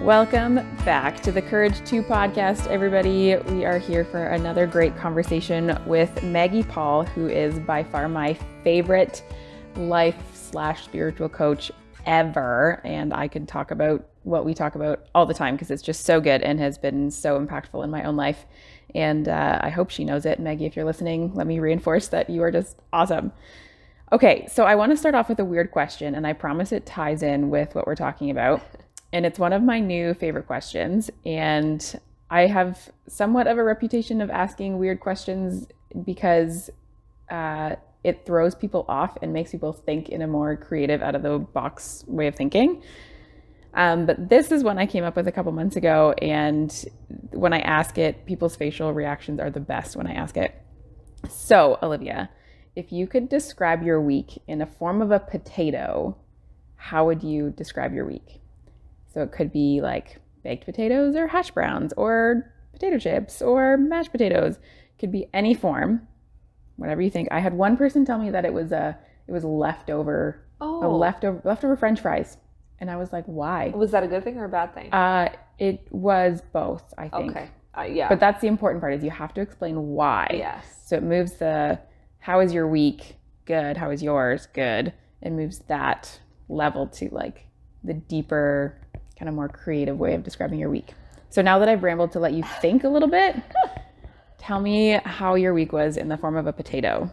[0.00, 3.34] Welcome back to the Courage 2 podcast, everybody.
[3.36, 8.34] We are here for another great conversation with Maggie Paul, who is by far my
[8.62, 9.24] favorite
[9.74, 11.72] life slash spiritual coach
[12.04, 12.82] ever.
[12.84, 16.04] And I could talk about what we talk about all the time because it's just
[16.04, 18.44] so good and has been so impactful in my own life.
[18.94, 20.38] And uh, I hope she knows it.
[20.38, 23.32] Maggie, if you're listening, let me reinforce that you are just awesome.
[24.12, 26.86] Okay, so I want to start off with a weird question, and I promise it
[26.86, 28.62] ties in with what we're talking about
[29.16, 31.10] and it's one of my new favorite questions.
[31.24, 31.98] And
[32.28, 35.66] I have somewhat of a reputation of asking weird questions
[36.04, 36.68] because
[37.30, 41.22] uh, it throws people off and makes people think in a more creative, out of
[41.22, 42.82] the box way of thinking.
[43.72, 46.84] Um, but this is one I came up with a couple months ago, and
[47.30, 50.54] when I ask it, people's facial reactions are the best when I ask it.
[51.30, 52.28] So, Olivia,
[52.74, 56.18] if you could describe your week in a form of a potato,
[56.76, 58.42] how would you describe your week?
[59.16, 64.12] So it could be like baked potatoes or hash browns or potato chips or mashed
[64.12, 64.56] potatoes.
[64.56, 66.06] It could be any form,
[66.76, 67.28] whatever you think.
[67.30, 70.86] I had one person tell me that it was a it was leftover oh.
[70.86, 72.36] a leftover leftover French fries,
[72.78, 73.72] and I was like, why?
[73.74, 74.92] Was that a good thing or a bad thing?
[74.92, 76.92] Uh, it was both.
[76.98, 77.30] I think.
[77.30, 77.48] Okay.
[77.74, 78.10] Uh, yeah.
[78.10, 80.28] But that's the important part is you have to explain why.
[80.34, 80.82] Yes.
[80.84, 81.78] So it moves the
[82.18, 83.16] how is your week?
[83.46, 83.78] Good.
[83.78, 84.46] How is yours?
[84.52, 84.92] Good.
[85.22, 87.46] It moves that level to like
[87.82, 88.78] the deeper
[89.18, 90.94] kind of more creative way of describing your week.
[91.30, 93.36] So now that I've rambled to let you think a little bit,
[94.38, 97.10] tell me how your week was in the form of a potato.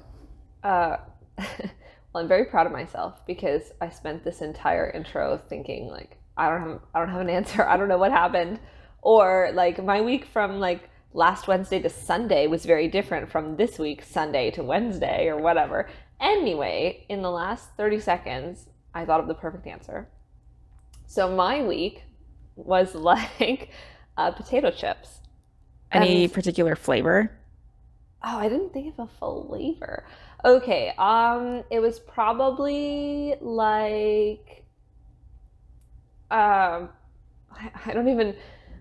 [0.63, 0.97] Uh,
[1.37, 6.49] well, I'm very proud of myself because I spent this entire intro thinking like I
[6.49, 7.63] don't have I don't have an answer.
[7.67, 8.59] I don't know what happened,
[9.01, 13.77] or like my week from like last Wednesday to Sunday was very different from this
[13.77, 15.89] week Sunday to Wednesday or whatever.
[16.19, 20.07] Anyway, in the last 30 seconds, I thought of the perfect answer.
[21.05, 22.03] So my week
[22.55, 23.69] was like
[24.17, 25.19] uh, potato chips.
[25.91, 27.31] Any and, particular flavor?
[28.23, 30.05] Oh, I didn't think of a flavor.
[30.45, 34.65] Okay, um, it was probably like,
[36.31, 36.89] um,
[37.51, 38.35] I, I don't even.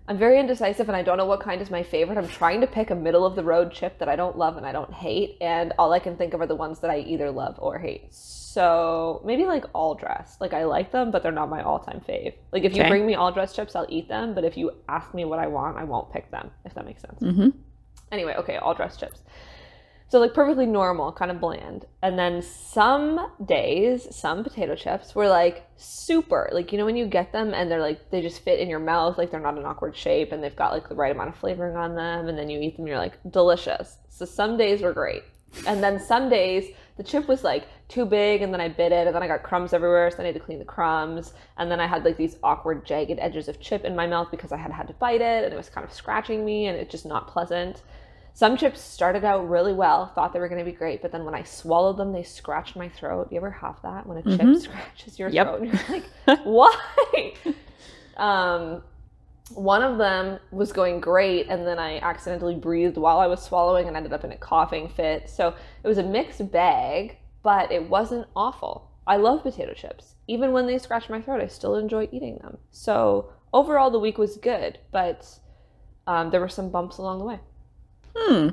[0.07, 2.17] I'm very indecisive and I don't know what kind is my favorite.
[2.17, 4.65] I'm trying to pick a middle of the road chip that I don't love and
[4.65, 7.31] I don't hate, and all I can think of are the ones that I either
[7.31, 8.13] love or hate.
[8.13, 10.41] So maybe like all dressed.
[10.41, 12.33] Like I like them, but they're not my all time fave.
[12.51, 14.35] Like if you bring me all dressed chips, I'll eat them.
[14.35, 16.51] But if you ask me what I want, I won't pick them.
[16.65, 17.19] If that makes sense.
[17.21, 17.49] Mm-hmm.
[18.11, 19.21] Anyway, okay, all dressed chips.
[20.13, 21.85] So like perfectly normal, kind of bland.
[22.03, 26.51] And then some days, some potato chips were like super.
[26.53, 28.77] Like you know when you get them and they're like they just fit in your
[28.77, 31.35] mouth, like they're not an awkward shape and they've got like the right amount of
[31.35, 33.97] flavoring on them and then you eat them you're like delicious.
[34.09, 35.23] So some days were great.
[35.65, 36.65] And then some days
[36.97, 39.41] the chip was like too big and then I bit it and then I got
[39.41, 42.37] crumbs everywhere so I had to clean the crumbs and then I had like these
[42.43, 45.43] awkward jagged edges of chip in my mouth because I had had to bite it
[45.43, 47.81] and it was kind of scratching me and it's just not pleasant.
[48.35, 51.23] Some chips started out really well, thought they were going to be great, but then
[51.23, 53.27] when I swallowed them, they scratched my throat.
[53.31, 54.59] You ever have that when a chip mm-hmm.
[54.59, 55.47] scratches your yep.
[55.47, 57.33] throat and you're like, why?
[58.17, 58.81] um,
[59.51, 63.87] one of them was going great and then i accidentally breathed while i was swallowing
[63.87, 67.89] and ended up in a coughing fit so it was a mixed bag but it
[67.89, 72.07] wasn't awful i love potato chips even when they scratch my throat i still enjoy
[72.11, 75.27] eating them so overall the week was good but
[76.07, 77.39] um, there were some bumps along the way
[78.15, 78.49] hmm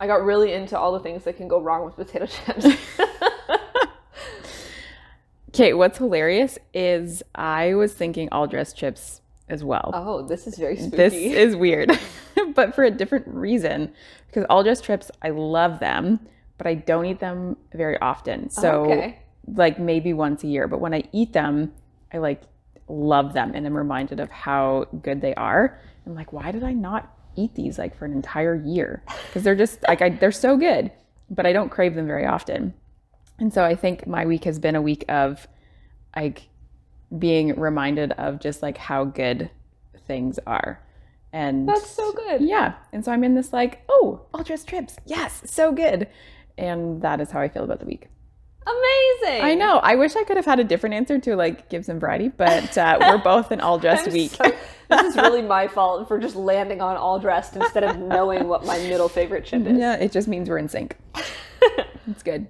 [0.00, 2.66] i got really into all the things that can go wrong with potato chips
[5.48, 9.90] okay what's hilarious is i was thinking all dressed chips as well.
[9.92, 10.96] Oh, this is very spooky.
[10.96, 11.98] This is weird,
[12.54, 13.92] but for a different reason.
[14.26, 16.20] Because all dressed chips, I love them,
[16.58, 18.50] but I don't eat them very often.
[18.50, 19.18] So, okay.
[19.46, 20.66] like maybe once a year.
[20.66, 21.72] But when I eat them,
[22.12, 22.42] I like
[22.88, 25.78] love them and I'm reminded of how good they are.
[26.06, 29.02] I'm like, why did I not eat these like for an entire year?
[29.26, 30.90] Because they're just like, I, they're so good,
[31.30, 32.74] but I don't crave them very often.
[33.38, 35.46] And so I think my week has been a week of
[36.14, 36.48] like
[37.18, 39.50] being reminded of just like how good
[40.06, 40.80] things are.
[41.32, 42.42] And that's so good.
[42.42, 42.74] Yeah.
[42.92, 44.96] And so I'm in this like, oh, all trips.
[45.04, 46.08] Yes, so good.
[46.56, 48.08] And that is how I feel about the week.
[48.66, 49.44] Amazing.
[49.44, 49.78] I know.
[49.78, 52.76] I wish I could have had a different answer to like give some variety, but
[52.78, 54.32] uh, we're both in all dressed week.
[54.32, 54.44] So,
[54.88, 58.64] this is really my fault for just landing on all dressed instead of knowing what
[58.64, 59.78] my middle favorite chip is.
[59.78, 60.96] Yeah, it just means we're in sync.
[62.06, 62.46] it's good.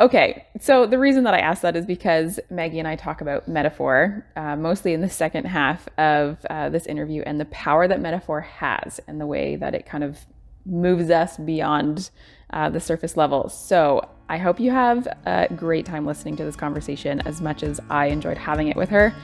[0.00, 3.46] Okay, so the reason that I asked that is because Maggie and I talk about
[3.46, 8.00] metaphor, uh, mostly in the second half of uh, this interview, and the power that
[8.00, 10.18] metaphor has and the way that it kind of
[10.64, 12.10] moves us beyond
[12.52, 13.48] uh, the surface level.
[13.48, 17.78] So I hope you have a great time listening to this conversation as much as
[17.90, 19.14] I enjoyed having it with her.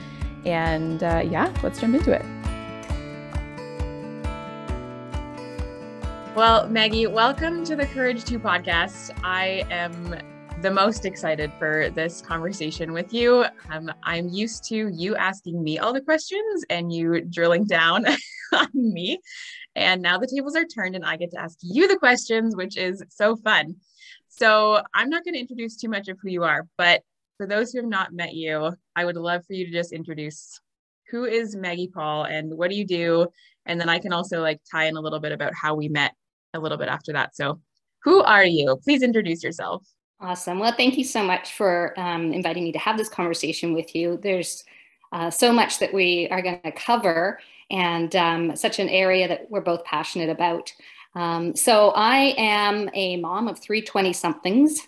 [0.45, 2.23] And uh, yeah, let's jump into it.
[6.35, 9.09] Well, Maggie, welcome to the Courage 2 podcast.
[9.23, 10.15] I am
[10.61, 13.45] the most excited for this conversation with you.
[13.71, 18.05] Um, I'm used to you asking me all the questions and you drilling down
[18.53, 19.19] on me.
[19.75, 22.77] And now the tables are turned and I get to ask you the questions, which
[22.77, 23.75] is so fun.
[24.39, 27.01] So I'm not going to introduce too much of who you are, but
[27.35, 30.61] for those who have not met you, I would love for you to just introduce
[31.11, 33.27] who is Maggie Paul and what do you do?
[33.65, 36.13] And then I can also like tie in a little bit about how we met
[36.53, 37.35] a little bit after that.
[37.35, 37.59] So
[38.03, 38.79] who are you?
[38.81, 39.85] Please introduce yourself.
[40.21, 40.59] Awesome.
[40.59, 44.19] Well, thank you so much for um, inviting me to have this conversation with you.
[44.21, 44.63] There's
[45.11, 47.39] uh, so much that we are going to cover
[47.71, 50.71] and um, such an area that we're both passionate about.
[51.15, 54.79] Um, so I am a mom of three 20 somethings.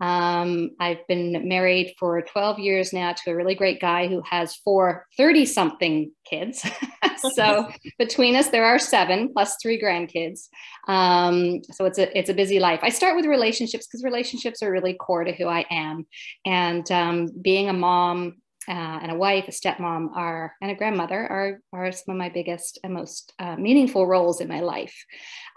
[0.00, 4.54] Um, I've been married for 12 years now to a really great guy who has
[4.56, 6.64] four 30 something kids.
[7.34, 10.48] so between us, there are seven plus three grandkids.
[10.86, 12.80] Um, so it's a, it's a busy life.
[12.82, 16.06] I start with relationships because relationships are really core to who I am.
[16.46, 18.36] And um, being a mom
[18.68, 22.28] uh, and a wife, a stepmom, are and a grandmother are are some of my
[22.28, 24.94] biggest and most uh, meaningful roles in my life.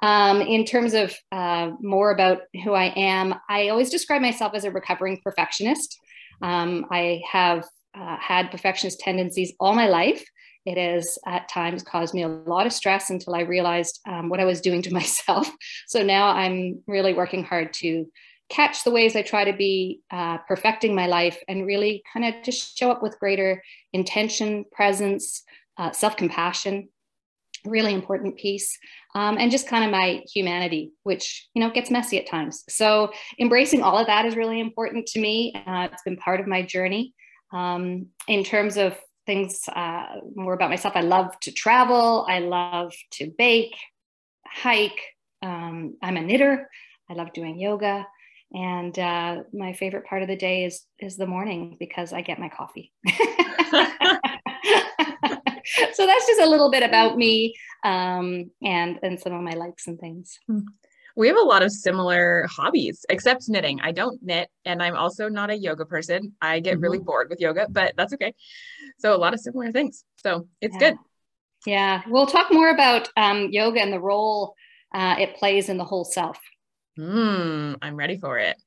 [0.01, 4.63] Um, in terms of uh, more about who I am, I always describe myself as
[4.63, 5.99] a recovering perfectionist.
[6.41, 10.23] Um, I have uh, had perfectionist tendencies all my life.
[10.65, 14.39] It has at times caused me a lot of stress until I realized um, what
[14.39, 15.49] I was doing to myself.
[15.87, 18.05] So now I'm really working hard to
[18.51, 22.44] catch the ways I try to be uh, perfecting my life and really kind of
[22.44, 23.63] just show up with greater
[23.94, 25.44] intention, presence,
[25.77, 26.89] uh, self compassion,
[27.65, 28.77] really important piece,
[29.15, 32.63] um, and just kind of my humanity, which you know gets messy at times.
[32.68, 35.54] So embracing all of that is really important to me.
[35.56, 37.13] Uh, it's been part of my journey.
[37.54, 42.25] Um, in terms of things uh, more about myself, I love to travel.
[42.27, 43.75] I love to bake,
[44.45, 45.01] hike.
[45.42, 46.69] Um, I'm a knitter.
[47.09, 48.06] I love doing yoga.
[48.53, 52.39] And uh, my favorite part of the day is is the morning because I get
[52.39, 52.92] my coffee.
[55.94, 57.53] so that's just a little bit about me
[57.83, 60.38] um, and and some of my likes and things.
[60.48, 60.59] Hmm.
[61.15, 63.81] We have a lot of similar hobbies, except knitting.
[63.81, 66.33] I don't knit, and I'm also not a yoga person.
[66.42, 66.83] I get mm-hmm.
[66.83, 68.33] really bored with yoga, but that's okay.
[69.00, 70.04] So a lot of similar things.
[70.18, 70.80] So it's yeah.
[70.80, 70.97] good.
[71.65, 74.56] Yeah, we'll talk more about um, yoga and the role
[74.94, 76.38] uh, it plays in the whole self.
[76.97, 78.61] Hmm, I'm ready for it.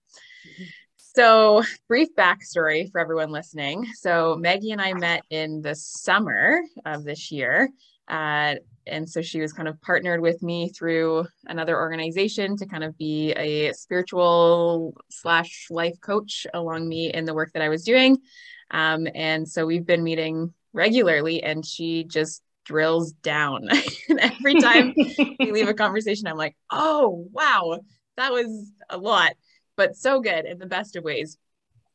[0.97, 3.87] So, brief backstory for everyone listening.
[3.95, 7.71] So, Maggie and I met in the summer of this year.
[8.09, 8.57] Uh,
[8.87, 12.99] and so she was kind of partnered with me through another organization to kind of
[12.99, 18.19] be a spiritual slash life coach along me in the work that I was doing.
[18.71, 23.69] Um, and so we've been meeting regularly, and she just drills down.
[24.09, 27.81] and every time we leave a conversation, I'm like, oh, wow,
[28.17, 29.35] that was a lot,
[29.77, 31.39] but so good in the best of ways.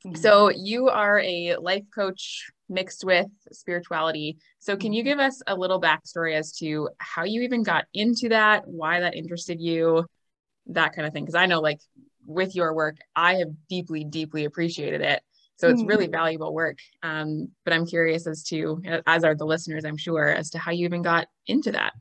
[0.06, 0.16] Mm-hmm.
[0.16, 4.38] So you are a life coach mixed with spirituality.
[4.60, 5.10] So can you mm-hmm.
[5.10, 9.16] give us a little backstory as to how you even got into that, why that
[9.16, 10.06] interested you,
[10.68, 11.26] that kind of thing?
[11.26, 11.80] Because I know like
[12.26, 15.22] with your work, I have deeply, deeply appreciated it.
[15.58, 16.14] So it's really mm-hmm.
[16.14, 16.78] valuable work.
[17.04, 20.72] Um, but I'm curious as to, as are the listeners, I'm sure, as to how
[20.72, 21.92] you even got into that.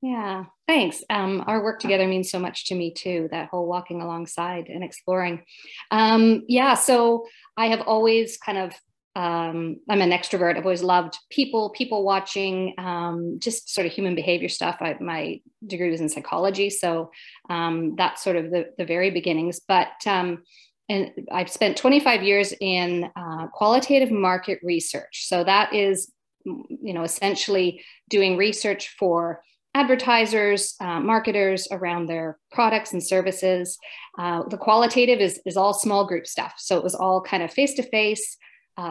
[0.00, 1.02] Yeah, thanks.
[1.10, 4.84] Um, our work together means so much to me too, that whole walking alongside and
[4.84, 5.42] exploring.
[5.90, 7.26] Um, yeah, so
[7.56, 8.72] I have always kind of,
[9.16, 10.56] um, I'm an extrovert.
[10.56, 14.76] I've always loved people, people watching, um, just sort of human behavior stuff.
[14.80, 16.70] I, my degree was in psychology.
[16.70, 17.10] So
[17.50, 19.60] um, that's sort of the, the very beginnings.
[19.66, 20.44] But um,
[20.88, 25.26] and I've spent 25 years in uh, qualitative market research.
[25.26, 26.12] So that is,
[26.44, 29.42] you know, essentially doing research for
[29.74, 33.78] advertisers, uh, marketers around their products and services.
[34.18, 36.54] Uh, the qualitative is, is all small group stuff.
[36.58, 38.36] So it was all kind of face to face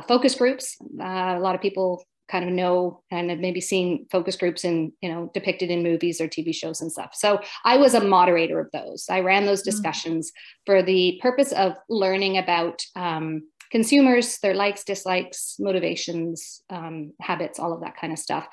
[0.07, 0.77] focus groups.
[0.99, 4.91] Uh, a lot of people kind of know and have maybe seen focus groups in,
[5.01, 7.11] you know, depicted in movies or TV shows and stuff.
[7.13, 9.05] So I was a moderator of those.
[9.09, 9.65] I ran those mm.
[9.65, 10.71] discussions mm-hmm.
[10.71, 17.73] for the purpose of learning about um, consumers, their likes, dislikes, motivations, um, habits, all
[17.73, 18.47] of that kind of stuff.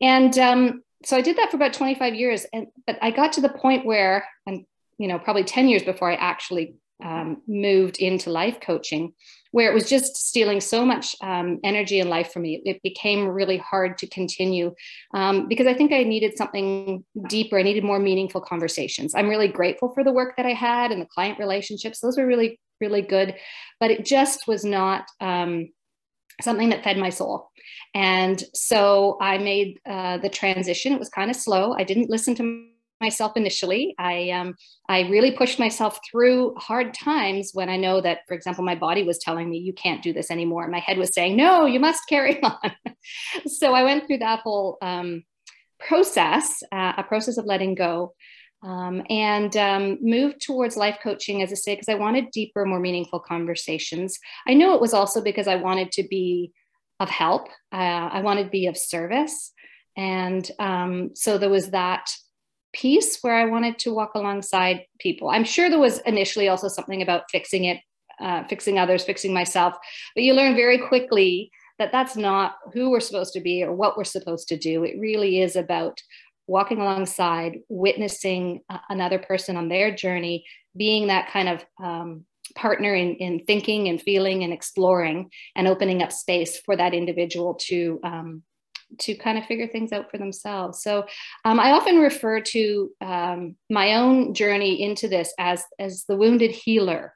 [0.00, 2.46] And um, so I did that for about 25 years.
[2.52, 4.66] And but I got to the point where, and
[4.98, 9.12] you know, probably 10 years before I actually um, moved into life coaching,
[9.52, 12.60] where it was just stealing so much um, energy and life from me.
[12.64, 14.74] It became really hard to continue
[15.14, 17.56] um, because I think I needed something deeper.
[17.56, 19.14] I needed more meaningful conversations.
[19.14, 22.00] I'm really grateful for the work that I had and the client relationships.
[22.00, 23.36] Those were really, really good,
[23.78, 25.68] but it just was not um,
[26.40, 27.50] something that fed my soul.
[27.94, 30.92] And so I made uh, the transition.
[30.92, 31.72] It was kind of slow.
[31.72, 32.66] I didn't listen to
[33.00, 33.94] myself initially.
[33.98, 34.54] I um,
[34.88, 39.02] I really pushed myself through hard times when I know that, for example, my body
[39.02, 40.68] was telling me you can't do this anymore.
[40.68, 42.72] My head was saying, no, you must carry on.
[43.46, 45.24] so I went through that whole um,
[45.78, 48.14] process, uh, a process of letting go.
[48.62, 52.80] Um, and um, moved towards life coaching, as I say, because I wanted deeper, more
[52.80, 54.18] meaningful conversations.
[54.48, 56.52] I know it was also because I wanted to be
[57.00, 57.48] of help.
[57.72, 59.52] Uh, I wanted to be of service.
[59.96, 62.08] And um, so there was that
[62.72, 65.28] piece where I wanted to walk alongside people.
[65.28, 67.80] I'm sure there was initially also something about fixing it,
[68.20, 69.74] uh, fixing others, fixing myself,
[70.14, 73.96] but you learn very quickly that that's not who we're supposed to be or what
[73.96, 74.84] we're supposed to do.
[74.84, 76.00] It really is about
[76.46, 80.44] walking alongside, witnessing uh, another person on their journey,
[80.76, 82.24] being that kind of um,
[82.54, 87.54] partner in, in thinking and feeling and exploring and opening up space for that individual
[87.54, 88.42] to um,
[88.98, 90.82] to kind of figure things out for themselves.
[90.82, 91.06] So
[91.44, 96.52] um, I often refer to um, my own journey into this as, as the wounded
[96.52, 97.12] healer.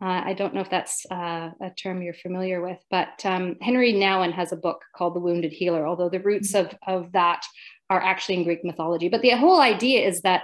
[0.00, 3.94] Uh, I don't know if that's uh, a term you're familiar with, but um, Henri
[3.94, 7.42] Nouwen has a book called The Wounded Healer, although the roots of, of that
[7.88, 9.08] are actually in Greek mythology.
[9.08, 10.42] But the whole idea is that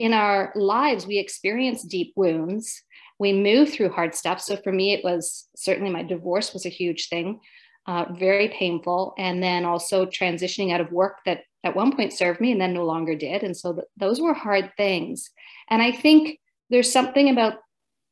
[0.00, 2.82] in our lives, we experience deep wounds.
[3.24, 4.40] We move through hard stuff.
[4.40, 7.40] So for me, it was certainly my divorce was a huge thing
[7.86, 9.14] uh, very painful.
[9.18, 12.74] And then also transitioning out of work that at one point served me and then
[12.74, 13.42] no longer did.
[13.42, 15.30] And so th- those were hard things.
[15.68, 16.38] And I think
[16.70, 17.58] there's something about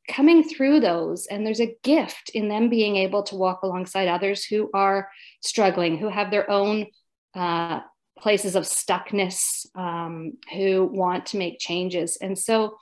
[0.09, 4.45] coming through those, and there's a gift in them being able to walk alongside others
[4.45, 5.09] who are
[5.40, 6.87] struggling, who have their own.
[7.35, 7.81] Uh,
[8.19, 12.76] places of stuckness um, who want to make changes and so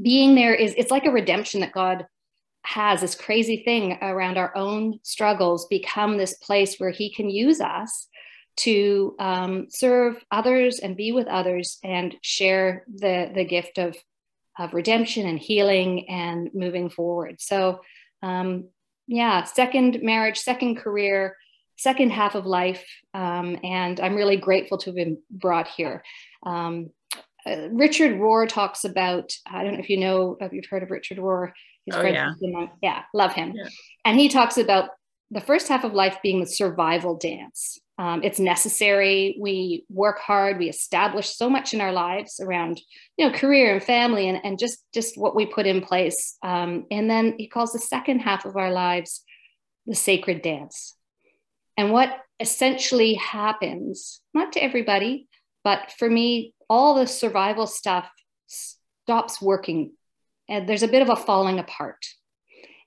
[0.00, 2.06] being there is it's like a redemption that god
[2.64, 7.60] has this crazy thing around our own struggles become this place where he can use
[7.60, 8.08] us
[8.56, 13.96] to um, serve others and be with others and share the, the gift of,
[14.58, 17.40] of redemption and healing and moving forward.
[17.40, 17.80] So,
[18.22, 18.68] um,
[19.06, 21.36] yeah, second marriage, second career,
[21.76, 22.84] second half of life.
[23.14, 26.04] Um, and I'm really grateful to have been brought here.
[26.44, 26.90] Um,
[27.46, 30.90] uh, Richard Rohr talks about, I don't know if you know, if you've heard of
[30.90, 31.52] Richard Rohr,
[31.84, 32.34] He's oh, yeah.
[32.80, 33.54] yeah, love him.
[33.54, 33.68] Yeah.
[34.04, 34.90] And he talks about
[35.30, 37.78] the first half of life being the survival dance.
[37.98, 39.36] Um, it's necessary.
[39.40, 40.58] We work hard.
[40.58, 42.80] We establish so much in our lives around,
[43.16, 46.36] you know, career and family, and, and just just what we put in place.
[46.42, 49.22] Um, and then he calls the second half of our lives
[49.86, 50.94] the sacred dance.
[51.76, 55.26] And what essentially happens, not to everybody,
[55.64, 58.08] but for me, all the survival stuff
[58.46, 59.92] stops working
[60.48, 62.02] and there's a bit of a falling apart.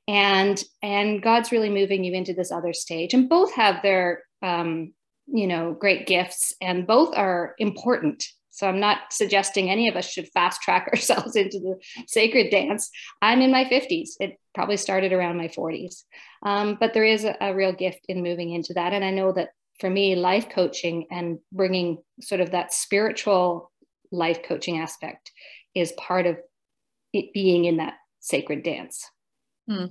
[0.08, 3.13] And and god's really moving you into this other stage.
[3.13, 4.94] And both have their um,
[5.27, 8.24] you know great gifts and both are important.
[8.50, 12.89] So i'm not suggesting any of us should fast track ourselves into the sacred dance.
[13.22, 16.06] I'm in my 50s it probably started around my 40s
[16.44, 18.94] um, but there is a, a real gift in moving into that.
[18.94, 19.50] And i know that
[19.80, 23.72] for me life coaching and bringing sort of that spiritual
[24.12, 25.32] life coaching aspect
[25.74, 26.38] is part of
[27.14, 29.10] it being in that sacred dance.
[29.68, 29.86] Hmm.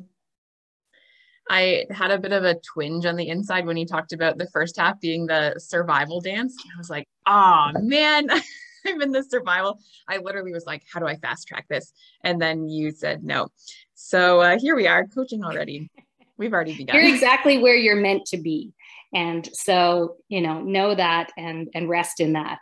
[1.48, 4.48] I had a bit of a twinge on the inside when you talked about the
[4.48, 6.56] first half being the survival dance.
[6.74, 8.28] I was like, oh man,
[8.86, 9.78] I'm in the survival.
[10.08, 11.92] I literally was like, how do I fast track this?
[12.22, 13.48] And then you said no.
[13.94, 15.90] So uh, here we are coaching already.
[16.36, 16.96] We've already begun.
[16.96, 18.72] You're exactly where you're meant to be.
[19.12, 22.58] And so, you know, know that and and rest in that.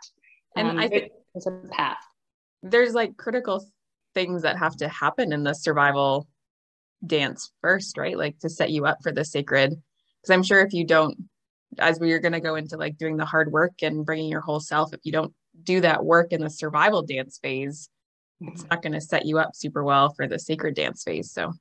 [0.55, 2.03] And um, I think there's a path.
[2.61, 3.65] There's like critical
[4.13, 6.27] things that have to happen in the survival
[7.05, 8.17] dance first, right?
[8.17, 9.71] Like to set you up for the sacred.
[9.71, 11.17] Because I'm sure if you don't,
[11.79, 14.41] as we are going to go into like doing the hard work and bringing your
[14.41, 17.89] whole self, if you don't do that work in the survival dance phase,
[18.41, 18.67] it's mm-hmm.
[18.69, 21.31] not going to set you up super well for the sacred dance phase.
[21.31, 21.53] So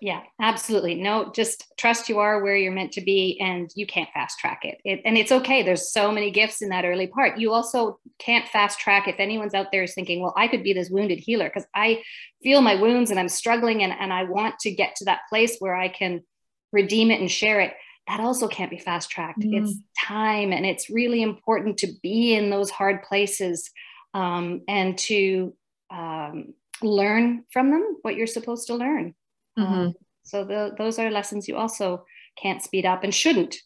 [0.00, 0.94] yeah, absolutely.
[0.94, 4.64] No, just trust you are where you're meant to be and you can't fast track
[4.64, 4.78] it.
[4.84, 5.00] it.
[5.04, 5.62] And it's okay.
[5.62, 7.38] There's so many gifts in that early part.
[7.38, 10.72] You also can't fast track if anyone's out there is thinking, well, I could be
[10.72, 12.02] this wounded healer because I
[12.42, 15.56] feel my wounds and I'm struggling and, and I want to get to that place
[15.58, 16.22] where I can
[16.72, 17.74] redeem it and share it.
[18.06, 19.40] That also can't be fast tracked.
[19.40, 19.62] Mm.
[19.62, 23.70] It's time and it's really important to be in those hard places
[24.14, 25.54] um, and to
[25.90, 29.14] um, learn from them what you're supposed to learn.
[29.58, 29.74] Mm-hmm.
[29.74, 32.04] Um, so the, those are lessons you also
[32.40, 33.56] can't speed up and shouldn't.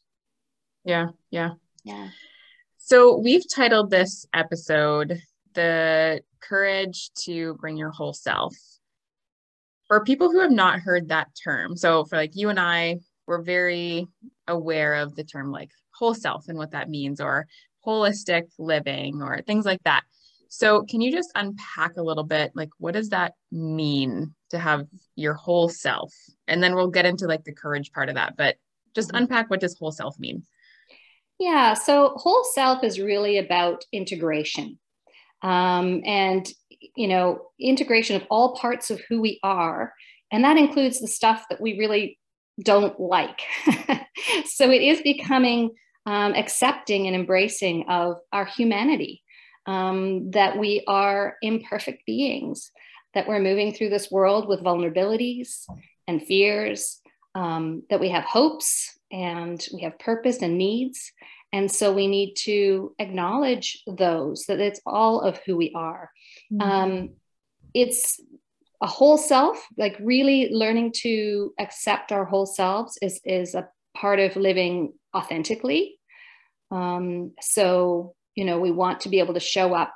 [0.85, 1.51] Yeah, yeah.
[1.85, 2.09] Yeah.
[2.79, 5.21] So we've titled this episode
[5.55, 8.55] The Courage to Bring Your Whole Self.
[9.87, 13.43] For people who have not heard that term, so for like you and I, we're
[13.43, 14.07] very
[14.49, 17.47] aware of the term like whole self and what that means, or
[17.87, 20.03] holistic living, or things like that.
[20.49, 24.87] So, can you just unpack a little bit like what does that mean to have
[25.17, 26.15] your whole self?
[26.49, 28.57] And then we'll get into like the courage part of that, but
[28.95, 29.19] just mm-hmm.
[29.19, 30.45] unpack what does whole self mean?
[31.39, 34.79] Yeah, so whole self is really about integration.
[35.43, 36.49] Um, and
[36.97, 39.93] you know, integration of all parts of who we are,
[40.31, 42.19] and that includes the stuff that we really
[42.63, 43.41] don't like.
[44.47, 45.71] so it is becoming
[46.07, 49.23] um, accepting and embracing of our humanity
[49.67, 52.71] um, that we are imperfect beings,
[53.15, 55.65] that we're moving through this world with vulnerabilities
[56.07, 57.01] and fears,
[57.35, 61.13] um, that we have hopes and we have purpose and needs.
[61.53, 66.11] And so we need to acknowledge those, that it's all of who we are.
[66.53, 66.63] Mm-hmm.
[66.63, 67.11] Um,
[67.75, 68.21] it's
[68.81, 74.19] a whole self, like really learning to accept our whole selves is, is a part
[74.19, 75.99] of living authentically.
[76.71, 79.95] Um, so you know we want to be able to show up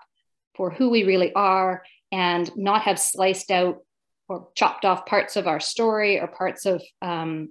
[0.57, 1.83] for who we really are
[2.13, 3.79] and not have sliced out
[4.29, 7.51] or chopped off parts of our story or parts of um,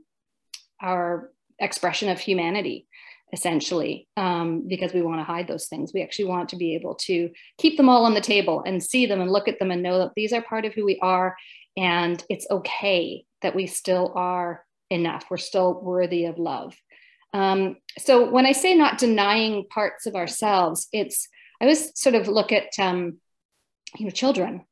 [0.82, 2.88] our expression of humanity
[3.34, 5.92] essentially um, because we want to hide those things.
[5.94, 9.06] We actually want to be able to keep them all on the table and see
[9.06, 11.36] them and look at them and know that these are part of who we are
[11.76, 15.26] and it's okay that we still are enough.
[15.30, 16.76] We're still worthy of love.
[17.34, 21.28] Um, so when I say not denying parts of ourselves, it's
[21.60, 23.18] I always sort of look at um,
[23.98, 24.66] you know children.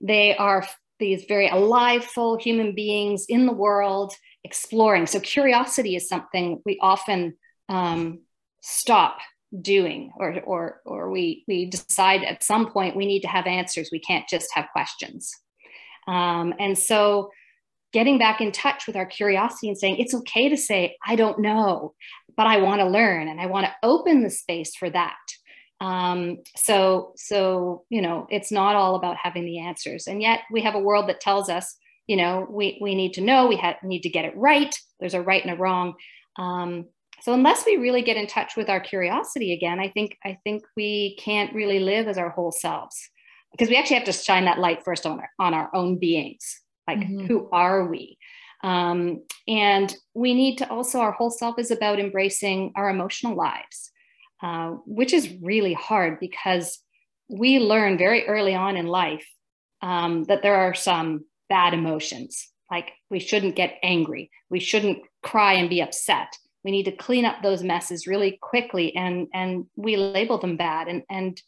[0.00, 0.66] They are
[0.98, 4.14] these very alive, full human beings in the world,
[4.44, 5.06] exploring.
[5.06, 7.34] So curiosity is something we often
[7.68, 8.20] um,
[8.60, 9.18] stop
[9.60, 13.90] doing, or or or we we decide at some point we need to have answers.
[13.90, 15.32] We can't just have questions.
[16.06, 17.30] Um, and so
[17.94, 21.38] getting back in touch with our curiosity and saying it's okay to say i don't
[21.38, 21.94] know
[22.36, 25.16] but i want to learn and i want to open the space for that
[25.84, 30.06] um, so so you know it's not all about having the answers.
[30.06, 33.20] And yet we have a world that tells us you know we we need to
[33.20, 34.74] know we have, need to get it right.
[35.00, 35.94] There's a right and a wrong.
[36.36, 36.86] Um,
[37.22, 40.64] so unless we really get in touch with our curiosity again i think i think
[40.76, 43.10] we can't really live as our whole selves.
[43.54, 46.60] Because we actually have to shine that light first on our, on our own beings.
[46.88, 47.26] Like, mm-hmm.
[47.26, 48.18] who are we?
[48.64, 53.92] Um, and we need to also, our whole self is about embracing our emotional lives,
[54.44, 56.78] uh, which is really hard because
[57.30, 59.26] we learn very early on in life
[59.80, 62.48] um, that there are some bad emotions.
[62.70, 66.36] Like, we shouldn't get angry, we shouldn't cry and be upset.
[66.62, 70.88] We need to clean up those messes really quickly, and and we label them bad.
[70.88, 71.40] And and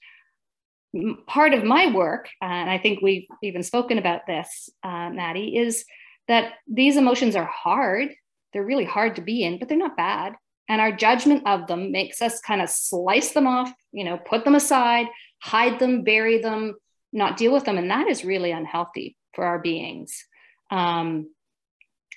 [1.26, 5.56] part of my work, uh, and I think we've even spoken about this, uh, Madi,
[5.56, 5.84] is
[6.28, 8.08] that these emotions are hard.
[8.52, 10.34] They're really hard to be in, but they're not bad.
[10.68, 14.44] And our judgment of them makes us kind of slice them off, you know, put
[14.44, 15.06] them aside,
[15.38, 16.74] hide them, bury them,
[17.12, 17.78] not deal with them.
[17.78, 20.24] And that is really unhealthy for our beings.
[20.70, 21.30] Um,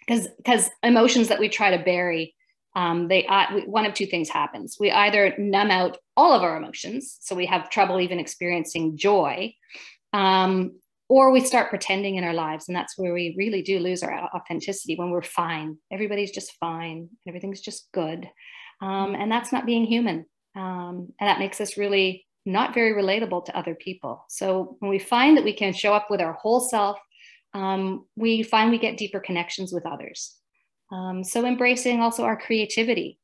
[0.07, 2.33] because because emotions that we try to bury
[2.75, 4.77] um, they uh, one of two things happens.
[4.79, 9.55] We either numb out all of our emotions, so we have trouble even experiencing joy,
[10.13, 10.79] um,
[11.09, 14.13] or we start pretending in our lives, and that's where we really do lose our
[14.33, 15.77] authenticity when we're fine.
[15.91, 16.97] Everybody's just fine.
[16.97, 18.29] And everything's just good,
[18.81, 23.45] um, and that's not being human, um, and that makes us really not very relatable
[23.45, 24.23] to other people.
[24.29, 26.97] So when we find that we can show up with our whole self,
[27.53, 30.35] um, we find we get deeper connections with others.
[30.91, 33.19] Um, so embracing also our creativity.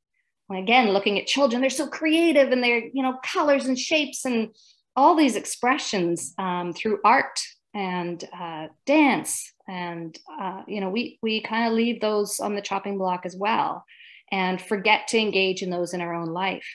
[0.53, 4.49] Again, looking at children, they're so creative and they're, you know, colors and shapes and
[4.95, 7.39] all these expressions um, through art
[7.75, 9.53] and uh, dance.
[9.67, 13.35] And, uh, you know, we, we kind of leave those on the chopping block as
[13.35, 13.83] well
[14.31, 16.65] and forget to engage in those in our own life.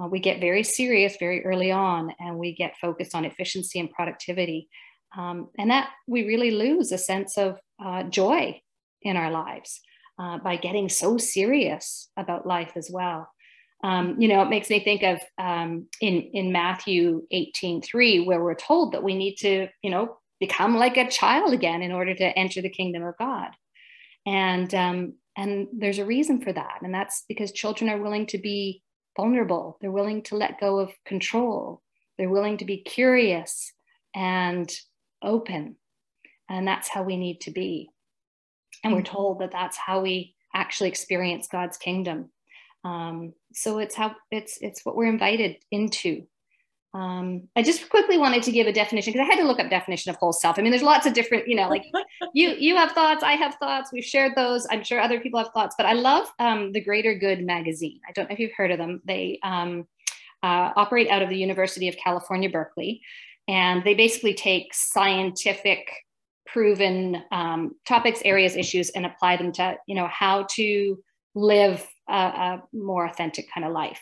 [0.00, 3.92] Uh, we get very serious very early on and we get focused on efficiency and
[3.92, 4.68] productivity.
[5.16, 8.60] Um, and that we really lose a sense of uh, joy
[9.02, 9.80] in our lives
[10.18, 13.28] uh, by getting so serious about life as well.
[13.84, 18.42] Um, you know, it makes me think of um, in in Matthew 18, 3, where
[18.42, 22.14] we're told that we need to, you know, become like a child again in order
[22.14, 23.50] to enter the kingdom of God.
[24.26, 26.78] And um, and there's a reason for that.
[26.82, 28.82] And that's because children are willing to be
[29.16, 29.78] vulnerable.
[29.80, 31.82] They're willing to let go of control.
[32.18, 33.72] They're willing to be curious
[34.14, 34.70] and
[35.22, 35.76] open.
[36.48, 37.90] And that's how we need to be
[38.84, 39.14] and we're mm-hmm.
[39.14, 42.30] told that that's how we actually experience god's kingdom
[42.84, 46.22] um, so it's how it's it's what we're invited into
[46.94, 49.68] um, I just quickly wanted to give a definition because I had to look up
[49.68, 50.58] definition of whole self.
[50.58, 51.84] I mean, there's lots of different, you know, like
[52.34, 53.90] you you have thoughts, I have thoughts.
[53.92, 54.66] We've shared those.
[54.70, 58.00] I'm sure other people have thoughts, but I love um, the Greater Good magazine.
[58.08, 59.02] I don't know if you've heard of them.
[59.04, 59.86] They um,
[60.42, 63.02] uh, operate out of the University of California, Berkeley,
[63.48, 65.90] and they basically take scientific,
[66.46, 70.98] proven um, topics, areas, issues, and apply them to, you know, how to
[71.34, 74.00] live a, a more authentic kind of life.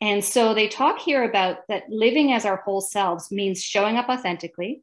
[0.00, 4.08] And so they talk here about that living as our whole selves means showing up
[4.08, 4.82] authentically,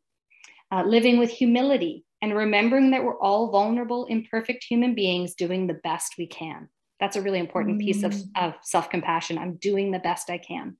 [0.72, 5.80] uh, living with humility, and remembering that we're all vulnerable, imperfect human beings doing the
[5.84, 6.68] best we can.
[7.00, 7.86] That's a really important mm.
[7.86, 8.24] piece of, mm.
[8.36, 9.38] of self compassion.
[9.38, 10.78] I'm doing the best I can.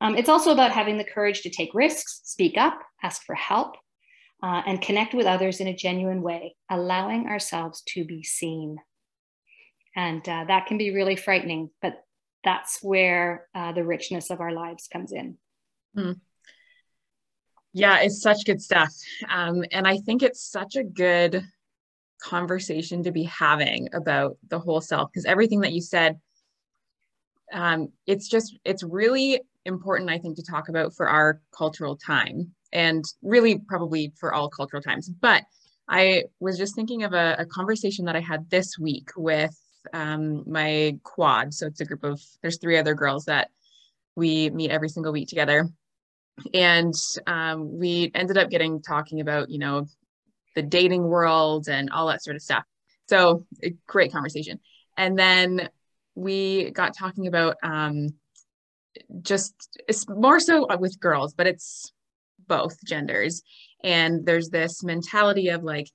[0.00, 3.76] Um, it's also about having the courage to take risks, speak up, ask for help,
[4.42, 8.76] uh, and connect with others in a genuine way, allowing ourselves to be seen.
[9.96, 12.03] And uh, that can be really frightening, but
[12.44, 15.36] that's where uh, the richness of our lives comes in.
[15.96, 16.20] Mm.
[17.72, 18.92] Yeah, it's such good stuff.
[19.28, 21.42] Um, and I think it's such a good
[22.22, 26.20] conversation to be having about the whole self because everything that you said,
[27.52, 32.54] um, it's just, it's really important, I think, to talk about for our cultural time
[32.72, 35.08] and really probably for all cultural times.
[35.08, 35.42] But
[35.88, 39.54] I was just thinking of a, a conversation that I had this week with
[39.92, 41.52] um, my quad.
[41.54, 43.50] So it's a group of, there's three other girls that
[44.16, 45.68] we meet every single week together.
[46.52, 46.94] And
[47.26, 49.86] um, we ended up getting talking about, you know,
[50.54, 52.64] the dating world and all that sort of stuff.
[53.08, 53.46] So
[53.86, 54.60] great conversation.
[54.96, 55.68] And then
[56.14, 58.14] we got talking about um,
[59.22, 59.54] just
[59.88, 61.92] it's more so with girls, but it's
[62.46, 63.42] both genders.
[63.82, 65.88] And there's this mentality of like,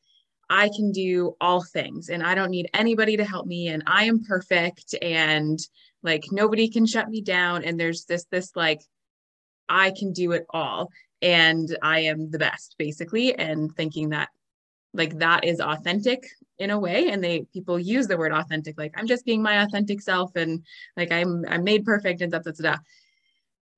[0.50, 4.06] I can do all things and I don't need anybody to help me and I
[4.06, 5.60] am perfect and
[6.02, 8.82] like nobody can shut me down and there's this this like
[9.68, 10.90] I can do it all
[11.22, 14.30] and I am the best basically and thinking that
[14.94, 16.26] like that is authentic
[16.58, 19.62] in a way and they people use the word authentic like I'm just being my
[19.62, 20.64] authentic self and
[20.98, 22.78] like I'm I'm made perfect and da da da da.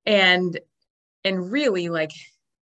[0.06, 0.58] and
[1.26, 2.12] and really like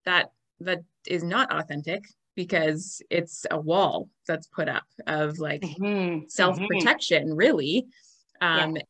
[0.06, 2.04] that that is not authentic
[2.36, 6.28] because it's a wall that's put up of like mm-hmm.
[6.28, 7.36] self-protection mm-hmm.
[7.36, 7.86] really
[8.42, 8.82] um yeah.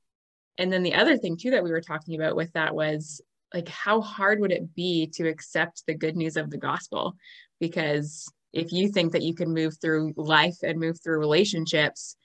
[0.57, 3.21] and then the other thing too that we were talking about with that was
[3.53, 7.15] like how hard would it be to accept the good news of the gospel
[7.59, 12.17] because if you think that you can move through life and move through relationships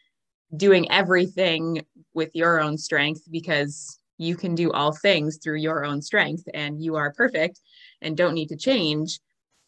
[0.57, 6.01] doing everything with your own strength because you can do all things through your own
[6.01, 7.61] strength and you are perfect
[8.01, 9.19] and don't need to change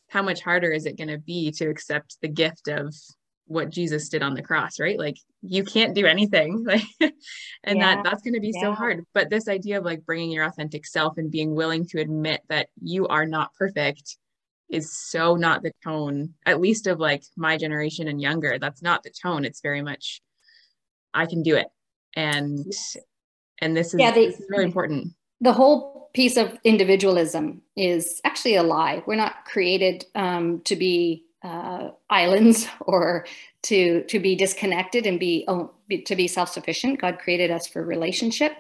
[0.09, 2.95] how much harder is it going to be to accept the gift of
[3.47, 4.99] what Jesus did on the cross, right?
[4.99, 6.65] Like you can't do anything.
[7.01, 7.15] Like
[7.65, 7.97] and yeah.
[7.97, 8.63] that that's going to be yeah.
[8.63, 9.05] so hard.
[9.15, 12.69] But this idea of like bringing your authentic self and being willing to admit that
[12.83, 14.17] you are not perfect
[14.69, 18.59] is so not the tone at least of like my generation and younger.
[18.59, 19.45] That's not the tone.
[19.45, 20.21] It's very much
[21.15, 21.69] I can do it.
[22.15, 22.67] And
[23.61, 28.21] and this is, yeah, they, this is really important the whole piece of individualism is
[28.25, 29.03] actually a lie.
[29.07, 33.27] We're not created um, to be uh, islands or
[33.63, 35.71] to to be disconnected and be, oh,
[36.07, 37.01] to be self sufficient.
[37.01, 38.53] God created us for relationship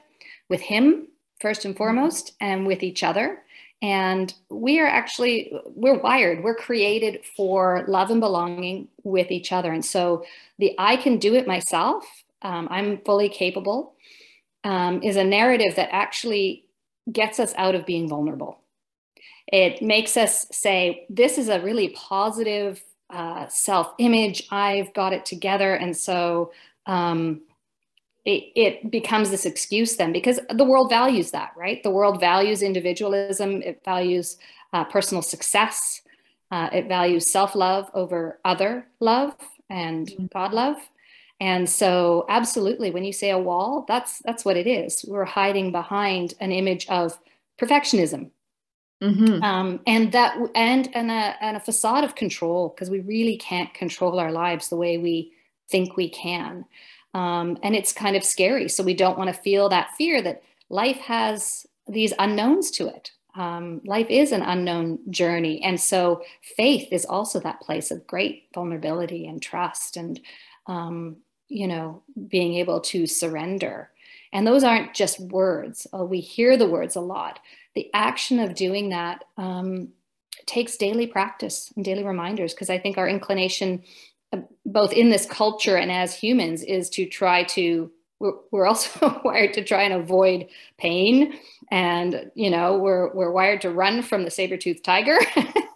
[0.48, 1.08] with Him
[1.40, 3.42] first and foremost, and with each other.
[3.80, 6.42] And we are actually we're wired.
[6.42, 9.72] We're created for love and belonging with each other.
[9.72, 10.24] And so
[10.58, 12.04] the I can do it myself.
[12.42, 13.94] Um, I'm fully capable.
[14.64, 16.64] Um, is a narrative that actually
[17.12, 18.60] gets us out of being vulnerable.
[19.46, 24.46] It makes us say, this is a really positive uh, self image.
[24.50, 25.74] I've got it together.
[25.74, 26.52] And so
[26.86, 27.42] um,
[28.24, 31.82] it, it, becomes this excuse then because the world values that, right?
[31.82, 34.36] The world values individualism, it values
[34.74, 36.02] uh, personal success,
[36.50, 39.34] uh, it values self love over other love
[39.70, 40.26] and mm-hmm.
[40.26, 40.76] God love.
[41.40, 45.04] And so absolutely when you say a wall, that's that's what it is.
[45.06, 47.18] We're hiding behind an image of
[47.60, 48.30] perfectionism.
[49.02, 49.42] Mm-hmm.
[49.44, 53.72] Um, and that and and a, and a facade of control because we really can't
[53.72, 55.32] control our lives the way we
[55.70, 56.64] think we can.
[57.14, 58.68] Um, and it's kind of scary.
[58.68, 63.12] So we don't want to feel that fear that life has these unknowns to it.
[63.34, 65.62] Um, life is an unknown journey.
[65.62, 66.22] And so
[66.56, 70.20] faith is also that place of great vulnerability and trust and
[70.66, 73.90] um, you know, being able to surrender.
[74.32, 75.86] And those aren't just words.
[75.92, 77.40] Oh, we hear the words a lot.
[77.74, 79.88] The action of doing that um,
[80.46, 83.82] takes daily practice and daily reminders because I think our inclination,
[84.32, 89.20] uh, both in this culture and as humans, is to try to we're, we're also
[89.24, 91.38] wired to try and avoid pain
[91.70, 95.18] and you know we're we're wired to run from the saber-toothed tiger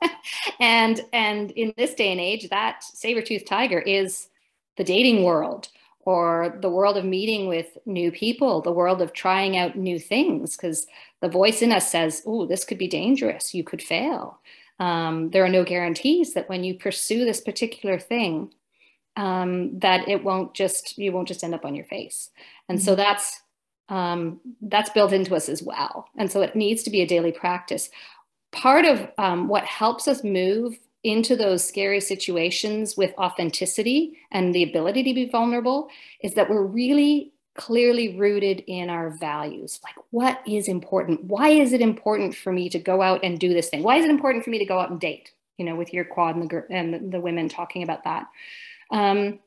[0.61, 4.29] and and in this day and age that saber-toothed tiger is
[4.77, 5.69] the dating world
[6.05, 10.57] or the world of meeting with new people the world of trying out new things
[10.57, 10.87] because
[11.21, 13.55] the voice in us says oh this could be dangerous.
[13.55, 14.41] You could fail.
[14.79, 18.53] Um, there are no guarantees that when you pursue this particular thing
[19.17, 22.31] um, that it won't just you won't just end up on your face.
[22.69, 22.85] And mm-hmm.
[22.85, 23.41] so that's
[23.89, 26.09] um, that's built into us as well.
[26.17, 27.91] And so it needs to be a daily practice.
[28.51, 34.63] Part of um, what helps us move into those scary situations with authenticity and the
[34.63, 35.89] ability to be vulnerable
[36.23, 39.81] is that we're really clearly rooted in our values.
[39.85, 41.25] Like what is important?
[41.25, 43.83] Why is it important for me to go out and do this thing?
[43.83, 46.05] Why is it important for me to go out and date you know with your
[46.05, 48.27] quad and the, and the women talking about that?
[48.91, 49.41] Um,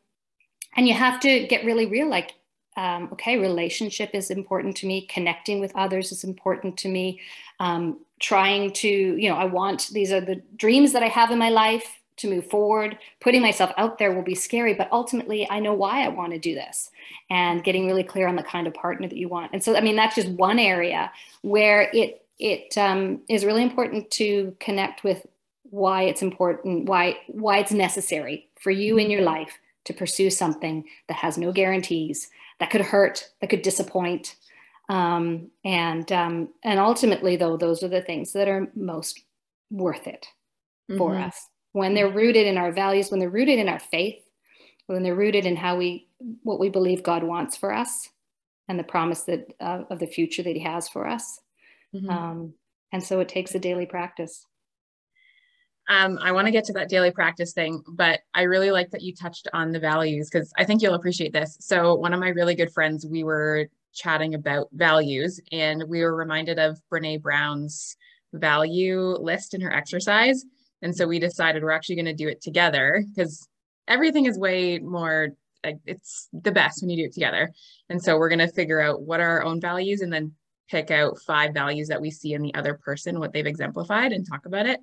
[0.76, 2.34] and you have to get really real like,
[2.78, 7.20] um, okay, relationship is important to me, connecting with others is important to me.
[7.60, 11.38] Um, trying to, you know, I want these are the dreams that I have in
[11.38, 12.98] my life to move forward.
[13.20, 16.40] Putting myself out there will be scary, but ultimately, I know why I want to
[16.40, 16.90] do this
[17.30, 19.52] and getting really clear on the kind of partner that you want.
[19.54, 21.12] And so, I mean, that's just one area
[21.42, 25.26] where it it um, is really important to connect with
[25.70, 30.84] why it's important, why why it's necessary for you in your life to pursue something
[31.08, 34.36] that has no guarantees, that could hurt, that could disappoint.
[34.88, 39.20] Um, and um, and ultimately, though, those are the things that are most
[39.72, 40.28] worth it
[40.98, 41.24] for mm-hmm.
[41.24, 44.24] us when they're rooted in our values, when they're rooted in our faith,
[44.88, 46.08] when they're rooted in how we
[46.44, 48.08] what we believe God wants for us,
[48.70, 51.42] and the promise that uh, of the future that He has for us.
[51.94, 52.10] Mm-hmm.
[52.10, 52.54] Um,
[52.94, 54.46] and so it takes a daily practice.
[55.88, 59.04] Um, I want to get to that daily practice thing, but I really like that
[59.04, 61.58] you touched on the values because I think you'll appreciate this.
[61.60, 66.16] So, one of my really good friends, we were chatting about values, and we were
[66.16, 67.96] reminded of Brene Brown's
[68.34, 70.44] value list in her exercise.
[70.82, 73.48] And so we decided we're actually going to do it together because
[73.88, 75.30] everything is way more,
[75.64, 77.52] it's the best when you do it together.
[77.90, 80.34] And so we're going to figure out what are our own values and then
[80.70, 84.28] pick out five values that we see in the other person, what they've exemplified, and
[84.28, 84.80] talk about it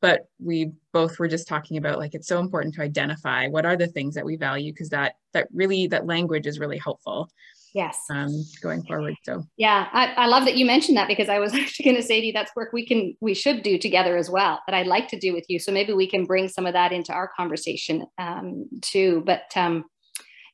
[0.00, 3.76] but we both were just talking about like it's so important to identify what are
[3.76, 7.28] the things that we value because that that really that language is really helpful
[7.74, 7.98] yes.
[8.10, 8.30] um,
[8.62, 9.42] going forward so.
[9.56, 12.20] Yeah I, I love that you mentioned that because i was actually going to say
[12.20, 15.08] to you that's work we can we should do together as well that i'd like
[15.08, 18.06] to do with you so maybe we can bring some of that into our conversation
[18.18, 19.84] um, too but um,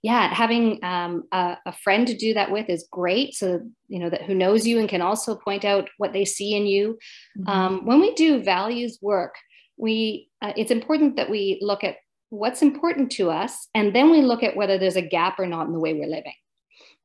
[0.05, 3.33] yeah, having um, a, a, friend to do that with is great.
[3.33, 6.55] So you know that who knows you and can also point out what they see
[6.55, 6.99] in you.
[7.39, 7.49] Mm-hmm.
[7.49, 9.35] Um, when we do values work,
[9.79, 11.97] we uh, it's important that we look at
[12.29, 15.69] what's important to us, and then we look at whether there's a gap or not
[15.69, 16.35] in the way we're living.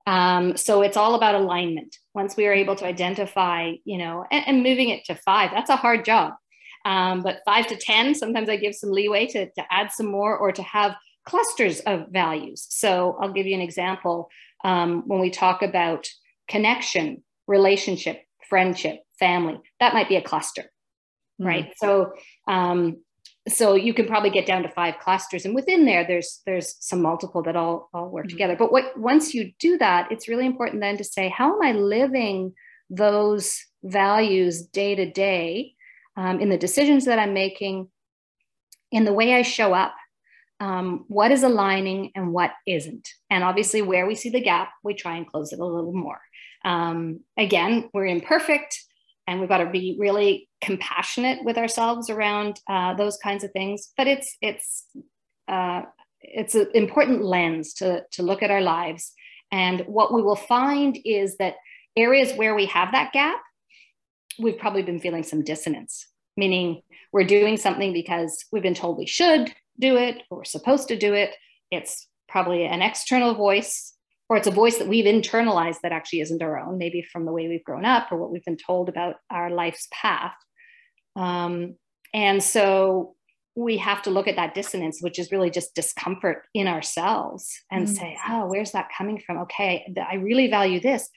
[0.06, 1.96] Um, so it's all about alignment.
[2.14, 5.70] Once we are able to identify, you know, and, and moving it to five, that's
[5.70, 6.34] a hard job.
[6.84, 10.38] Um, but five to 10, sometimes I give some leeway to, to add some more
[10.38, 10.96] or to have
[11.30, 12.66] clusters of values.
[12.70, 14.30] So I'll give you an example.
[14.64, 16.08] Um, when we talk about
[16.48, 21.46] connection, relationship, friendship, family, that might be a cluster, mm-hmm.
[21.46, 21.74] right?
[21.78, 22.14] So
[22.48, 22.98] um,
[23.48, 27.02] so you can probably get down to five clusters and within there there's there's some
[27.02, 28.36] multiple that all all work mm-hmm.
[28.36, 31.62] together but what once you do that it's really important then to say how am
[31.64, 32.54] i living
[32.90, 35.74] those values day to day
[36.18, 37.88] um, in the decisions that i'm making
[38.92, 39.96] in the way i show up
[40.60, 43.08] um, what is aligning and what isn't.
[43.30, 46.20] And obviously, where we see the gap, we try and close it a little more.
[46.66, 48.78] Um, again, we're imperfect
[49.28, 53.92] and we've got to be really compassionate with ourselves around uh, those kinds of things.
[53.96, 54.86] But it's, it's,
[55.48, 55.84] uh,
[56.22, 59.14] it's an important lens to, to look at our lives.
[59.52, 61.56] And what we will find is that
[61.96, 63.40] areas where we have that gap,
[64.40, 66.82] we've probably been feeling some dissonance, meaning
[67.14, 70.98] we're doing something because we've been told we should, do it or we're supposed to
[70.98, 71.36] do it.
[71.72, 73.94] It's probably an external voice
[74.30, 77.32] or it's a voice that we've internalized that actually isn't our own, maybe from the
[77.32, 80.36] way we've grown up or what we've been told about our life's path.
[81.16, 81.76] Um,
[82.14, 83.16] and so
[83.56, 87.86] we have to look at that dissonance, which is really just discomfort in ourselves, and
[87.86, 87.96] mm-hmm.
[87.96, 89.40] say, oh, where's that coming from?
[89.40, 91.10] Okay, I really value this,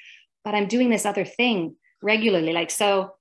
[0.45, 2.53] but I'm doing this other thing regularly.
[2.53, 3.13] Like, so,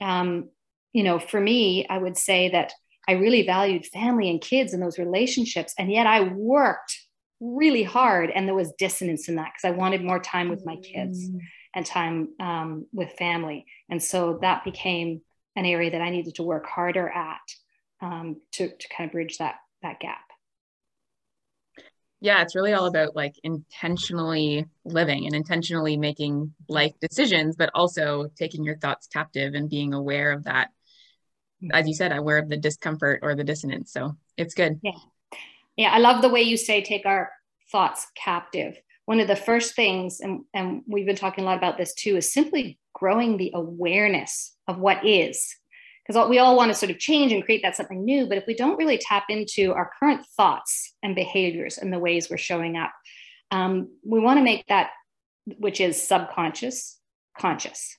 [0.00, 0.50] um,
[0.92, 2.72] you know, for me, I would say that
[3.08, 5.74] I really valued family and kids and those relationships.
[5.78, 6.98] And yet I worked
[7.40, 10.76] really hard and there was dissonance in that because I wanted more time with my
[10.76, 11.38] kids mm.
[11.74, 13.64] and time um, with family.
[13.88, 15.22] And so that became
[15.56, 17.40] an area that I needed to work harder at
[18.02, 20.20] um, to, to kind of bridge that, that gap.
[22.22, 28.28] Yeah, it's really all about like intentionally living and intentionally making life decisions, but also
[28.36, 30.68] taking your thoughts captive and being aware of that.
[31.72, 33.92] As you said, aware of the discomfort or the dissonance.
[33.92, 34.80] So it's good.
[34.82, 34.92] Yeah.
[35.76, 35.90] Yeah.
[35.90, 37.30] I love the way you say take our
[37.70, 38.76] thoughts captive.
[39.06, 42.16] One of the first things, and, and we've been talking a lot about this too,
[42.16, 45.56] is simply growing the awareness of what is
[46.06, 48.46] because we all want to sort of change and create that something new but if
[48.46, 52.76] we don't really tap into our current thoughts and behaviors and the ways we're showing
[52.76, 52.92] up
[53.50, 54.90] um, we want to make that
[55.58, 56.98] which is subconscious
[57.38, 57.96] conscious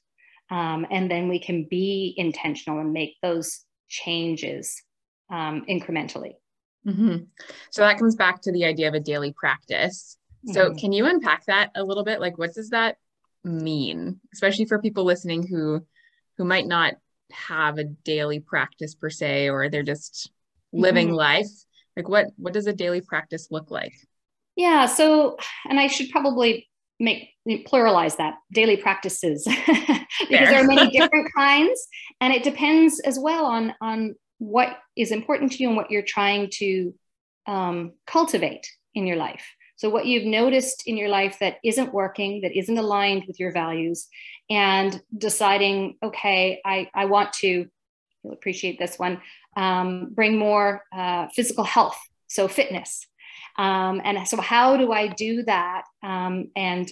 [0.51, 4.81] um, and then we can be intentional and make those changes
[5.31, 6.33] um, incrementally
[6.85, 7.17] mm-hmm.
[7.69, 10.77] so that comes back to the idea of a daily practice so mm-hmm.
[10.77, 12.97] can you unpack that a little bit like what does that
[13.43, 15.83] mean especially for people listening who
[16.37, 16.93] who might not
[17.31, 20.31] have a daily practice per se or they're just
[20.73, 21.15] living mm-hmm.
[21.15, 21.47] life
[21.95, 23.93] like what what does a daily practice look like
[24.55, 25.37] yeah so
[25.69, 31.87] and i should probably make pluralize that daily practices because there are many different kinds
[32.19, 36.03] and it depends as well on on what is important to you and what you're
[36.03, 36.93] trying to
[37.47, 39.43] um, cultivate in your life
[39.81, 43.51] so, what you've noticed in your life that isn't working, that isn't aligned with your
[43.51, 44.07] values,
[44.47, 47.65] and deciding, okay, I, I want to,
[48.23, 49.19] you'll appreciate this one,
[49.57, 53.07] um, bring more uh, physical health, so fitness.
[53.57, 55.85] Um, and so, how do I do that?
[56.03, 56.87] Um, and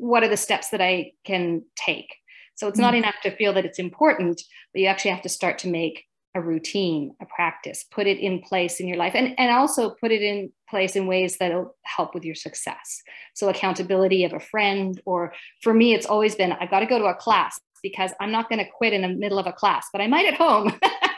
[0.00, 2.14] what are the steps that I can take?
[2.54, 3.04] So, it's not mm-hmm.
[3.04, 6.40] enough to feel that it's important, but you actually have to start to make a
[6.40, 10.22] routine, a practice, put it in place in your life, and, and also put it
[10.22, 13.02] in place in ways that'll help with your success.
[13.34, 15.32] So, accountability of a friend, or
[15.62, 18.48] for me, it's always been I've got to go to a class because I'm not
[18.48, 20.78] going to quit in the middle of a class, but I might at home.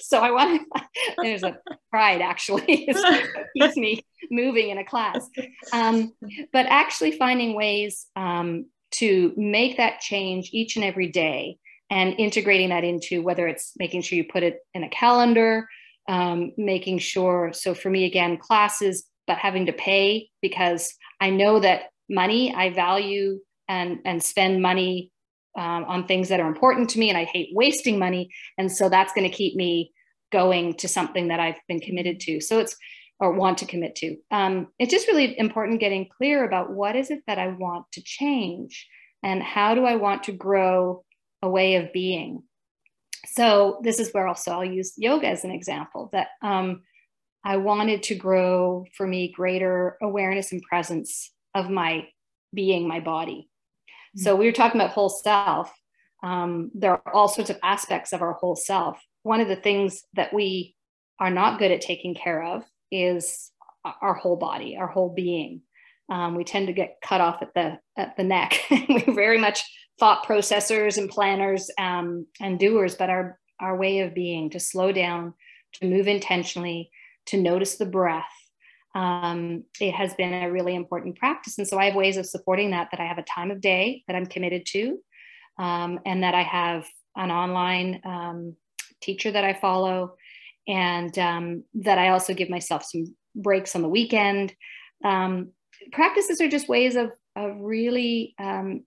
[0.00, 0.62] so, I want
[1.18, 1.58] there's a
[1.90, 2.88] pride actually,
[3.56, 5.28] keeps me moving in a class.
[5.72, 6.12] Um,
[6.52, 11.58] but actually finding ways um, to make that change each and every day
[11.90, 15.68] and integrating that into whether it's making sure you put it in a calendar,
[16.08, 17.52] um, making sure.
[17.52, 22.70] So for me, again, classes, but having to pay because I know that money I
[22.70, 25.10] value and and spend money
[25.56, 28.88] um, on things that are important to me, and I hate wasting money, and so
[28.88, 29.92] that's going to keep me
[30.32, 32.40] going to something that I've been committed to.
[32.40, 32.76] So it's
[33.20, 34.16] or want to commit to.
[34.30, 38.02] Um, it's just really important getting clear about what is it that I want to
[38.02, 38.88] change
[39.22, 41.04] and how do I want to grow
[41.40, 42.42] a way of being.
[43.26, 46.82] So this is where also I'll use yoga as an example that um,
[47.44, 52.08] I wanted to grow for me greater awareness and presence of my
[52.52, 53.48] being, my body.
[54.16, 55.72] So we were talking about whole self.
[56.22, 59.02] Um, there are all sorts of aspects of our whole self.
[59.22, 60.76] One of the things that we
[61.18, 63.50] are not good at taking care of is
[64.00, 65.62] our whole body, our whole being.
[66.10, 68.60] Um, we tend to get cut off at the at the neck.
[68.70, 69.64] we very much
[69.98, 74.92] thought processors and planners um, and doers, but our, our way of being to slow
[74.92, 75.34] down,
[75.74, 76.90] to move intentionally,
[77.26, 78.24] to notice the breath.
[78.94, 81.58] Um, it has been a really important practice.
[81.58, 84.04] And so I have ways of supporting that, that I have a time of day
[84.06, 84.98] that I'm committed to,
[85.58, 88.56] um, and that I have an online um,
[89.00, 90.14] teacher that I follow,
[90.68, 94.54] and um, that I also give myself some breaks on the weekend.
[95.04, 95.50] Um,
[95.92, 98.84] practices are just ways of, of really um,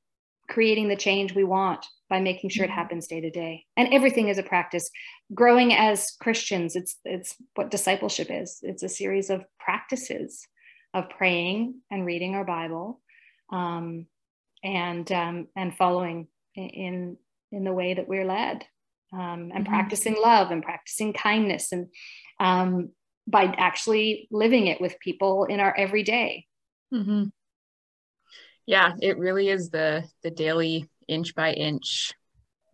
[0.50, 2.78] creating the change we want by making sure it mm-hmm.
[2.78, 4.90] happens day to day and everything is a practice
[5.34, 8.60] growing as christians it's it's what discipleship is.
[8.62, 10.48] It's a series of practices
[10.94, 13.02] of praying and reading our bible
[13.52, 14.08] um,
[14.64, 17.18] and um, and following in
[17.52, 18.66] in the way that we're led
[19.14, 19.64] um, and mm-hmm.
[19.64, 21.88] practicing love and practicing kindness and
[22.40, 22.90] um,
[23.26, 26.46] by actually living it with people in our everyday.
[26.94, 27.26] Mm-hmm.
[28.66, 32.14] Yeah it really is the the daily inch by inch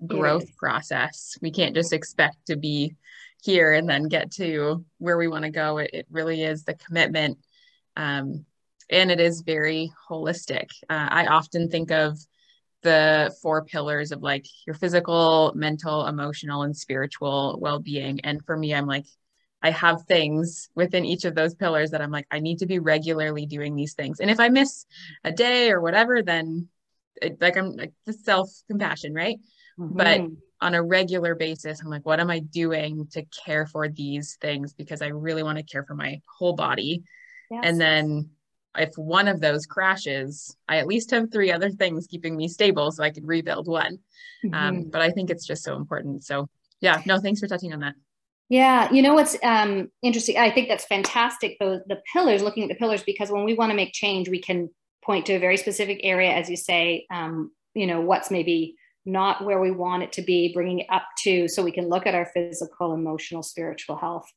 [0.05, 1.37] growth process.
[1.41, 2.95] We can't just expect to be
[3.41, 5.77] here and then get to where we want to go.
[5.77, 7.37] It, it really is the commitment
[7.95, 8.45] um,
[8.89, 10.67] and it is very holistic.
[10.89, 12.17] Uh, i often think of
[12.81, 18.19] the four pillars of like your physical mental emotional and spiritual well-being.
[18.21, 19.05] And for me i'm like
[19.65, 22.79] I have things within each of those pillars that I'm like, I need to be
[22.79, 24.19] regularly doing these things.
[24.19, 24.85] And if I miss
[25.23, 26.67] a day or whatever, then
[27.21, 29.39] it, like I'm like the self compassion, right?
[29.79, 29.97] Mm-hmm.
[29.97, 30.21] But
[30.61, 34.73] on a regular basis, I'm like, what am I doing to care for these things?
[34.73, 37.03] Because I really want to care for my whole body.
[37.51, 37.63] Yes.
[37.65, 38.29] And then
[38.77, 42.91] if one of those crashes, I at least have three other things keeping me stable
[42.91, 43.99] so I can rebuild one.
[44.45, 44.55] Um, mm-hmm.
[44.55, 46.23] Um, but I think it's just so important.
[46.23, 46.49] So,
[46.79, 47.95] yeah, no, thanks for touching on that.
[48.49, 50.37] Yeah, you know what's um, interesting?
[50.37, 51.57] I think that's fantastic.
[51.59, 54.41] Those the pillars, looking at the pillars, because when we want to make change, we
[54.41, 54.69] can
[55.03, 57.05] point to a very specific area, as you say.
[57.09, 58.75] Um, you know, what's maybe
[59.05, 62.05] not where we want it to be, bringing it up to, so we can look
[62.05, 64.31] at our physical, emotional, spiritual health.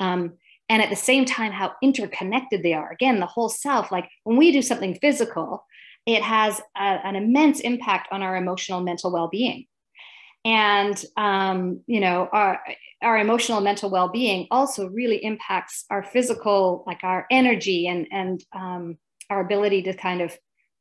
[0.00, 0.34] Um,
[0.68, 2.92] and at the same time, how interconnected they are.
[2.92, 3.90] Again, the whole self.
[3.90, 5.64] Like when we do something physical,
[6.06, 9.66] it has a, an immense impact on our emotional, mental well-being
[10.44, 12.60] and um, you know our
[13.02, 18.98] our emotional mental well-being also really impacts our physical like our energy and and um,
[19.30, 20.36] our ability to kind of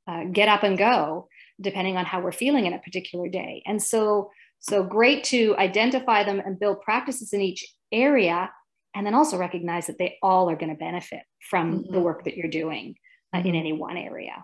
[0.07, 1.27] uh, get up and go
[1.59, 4.29] depending on how we're feeling in a particular day and so
[4.59, 8.51] so great to identify them and build practices in each area
[8.95, 11.93] and then also recognize that they all are going to benefit from mm-hmm.
[11.93, 12.95] the work that you're doing
[13.33, 13.55] uh, in mm-hmm.
[13.55, 14.43] any one area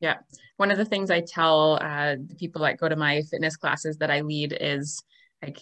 [0.00, 0.18] yeah.
[0.56, 3.98] One of the things I tell uh, the people that go to my fitness classes
[3.98, 5.02] that I lead is
[5.42, 5.60] like,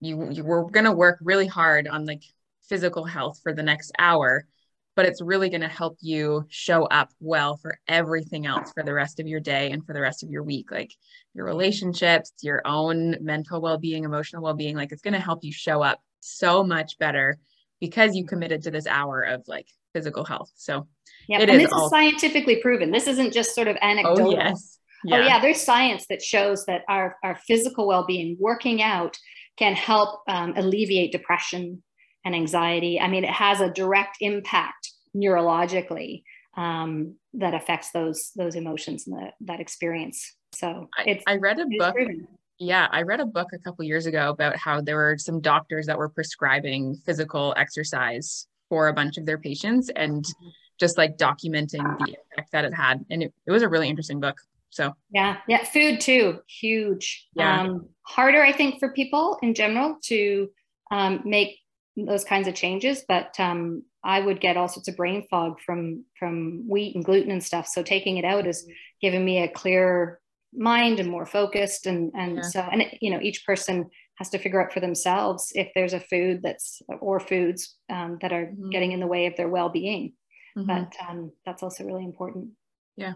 [0.00, 2.22] you, you we're going to work really hard on like
[2.68, 4.46] physical health for the next hour,
[4.94, 8.92] but it's really going to help you show up well for everything else for the
[8.92, 10.70] rest of your day and for the rest of your week.
[10.70, 10.92] Like
[11.34, 15.44] your relationships, your own mental well being, emotional well being, like it's going to help
[15.44, 17.38] you show up so much better
[17.80, 20.50] because you committed to this hour of like physical health.
[20.54, 20.86] So
[21.28, 22.90] yeah, and this all- is scientifically proven.
[22.90, 24.28] This isn't just sort of oh, anecdotal.
[24.28, 24.78] Oh, yes.
[25.04, 25.16] Yeah.
[25.16, 29.18] Oh yeah, there's science that shows that our, our physical well-being, working out,
[29.56, 31.82] can help um, alleviate depression
[32.24, 33.00] and anxiety.
[33.00, 36.22] I mean, it has a direct impact neurologically
[36.56, 40.34] um, that affects those those emotions and the, that experience.
[40.52, 41.94] So I, I read a book.
[41.94, 42.26] Proven.
[42.58, 45.86] Yeah, I read a book a couple years ago about how there were some doctors
[45.86, 50.48] that were prescribing physical exercise for a bunch of their patients and mm-hmm.
[50.78, 53.04] just like documenting the effect that it had.
[53.10, 54.36] And it, it was a really interesting book.
[54.70, 57.26] So yeah, yeah, food too, huge.
[57.34, 60.48] Yeah, um, harder I think for people in general to
[60.90, 61.58] um, make
[61.96, 66.04] those kinds of changes, but um, I would get all sorts of brain fog from
[66.18, 67.66] from wheat and gluten and stuff.
[67.66, 68.66] So taking it out is
[69.00, 70.20] giving me a clear
[70.54, 72.42] mind and more focused, and and yeah.
[72.42, 75.92] so and it, you know each person has to figure out for themselves if there's
[75.92, 78.70] a food that's or foods um, that are mm-hmm.
[78.70, 80.12] getting in the way of their well-being
[80.56, 80.66] mm-hmm.
[80.66, 82.50] but um, that's also really important
[82.96, 83.14] yeah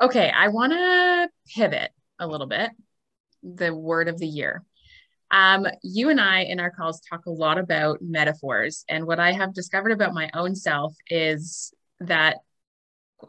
[0.00, 2.70] okay i want to pivot a little bit
[3.42, 4.62] the word of the year
[5.32, 8.84] um, you and I in our calls talk a lot about metaphors.
[8.88, 12.38] And what I have discovered about my own self is that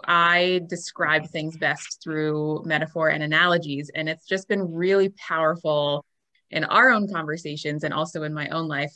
[0.05, 3.89] I describe things best through metaphor and analogies.
[3.95, 6.05] And it's just been really powerful
[6.51, 8.93] in our own conversations and also in my own life.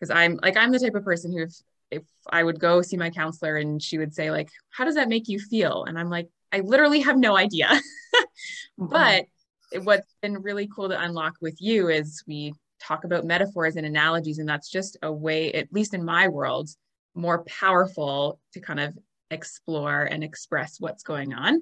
[0.00, 1.54] Because I'm like, I'm the type of person who, if,
[1.90, 5.08] if I would go see my counselor and she would say, like, how does that
[5.08, 5.84] make you feel?
[5.84, 7.68] And I'm like, I literally have no idea.
[8.80, 8.86] mm-hmm.
[8.86, 9.26] But
[9.82, 14.38] what's been really cool to unlock with you is we talk about metaphors and analogies.
[14.38, 16.68] And that's just a way, at least in my world,
[17.14, 18.96] more powerful to kind of
[19.30, 21.60] explore and express what's going on.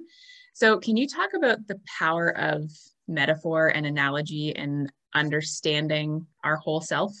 [0.53, 2.71] So, can you talk about the power of
[3.07, 7.13] metaphor and analogy in understanding our whole self?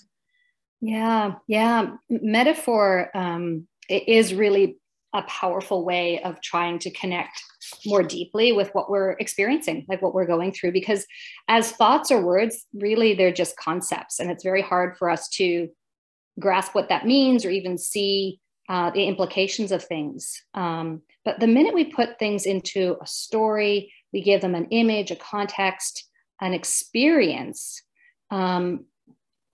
[0.81, 1.95] Yeah, yeah.
[2.09, 4.77] Metaphor um, is really
[5.15, 7.41] a powerful way of trying to connect
[7.85, 10.73] more deeply with what we're experiencing, like what we're going through.
[10.73, 11.07] Because
[11.47, 15.69] as thoughts or words, really, they're just concepts, and it's very hard for us to
[16.39, 20.43] grasp what that means or even see uh, the implications of things.
[20.53, 25.11] Um, but the minute we put things into a story, we give them an image,
[25.11, 26.09] a context,
[26.41, 27.81] an experience,
[28.31, 28.85] um,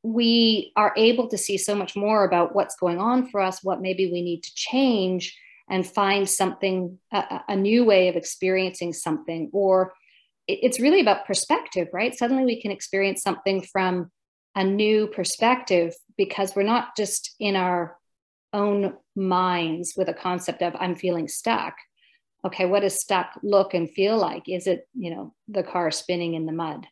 [0.03, 3.82] we are able to see so much more about what's going on for us, what
[3.82, 5.38] maybe we need to change,
[5.72, 9.49] and find something, a, a new way of experiencing something.
[9.53, 9.93] Or
[10.47, 12.13] it's really about perspective, right?
[12.13, 14.11] Suddenly we can experience something from
[14.53, 17.97] a new perspective because we're not just in our
[18.51, 21.76] own minds with a concept of I'm feeling stuck.
[22.45, 24.49] Okay, what does stuck look and feel like?
[24.49, 26.86] Is it, you know, the car spinning in the mud?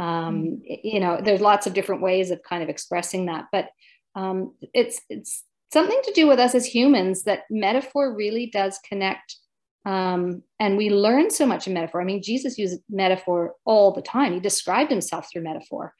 [0.00, 0.74] Um, mm-hmm.
[0.82, 3.68] You know, there's lots of different ways of kind of expressing that, but
[4.16, 5.44] um, it's it's
[5.76, 9.36] something to do with us as humans that metaphor really does connect.
[9.84, 12.00] Um, and we learn so much in metaphor.
[12.00, 14.32] I mean, Jesus used metaphor all the time.
[14.32, 15.94] He described himself through metaphor.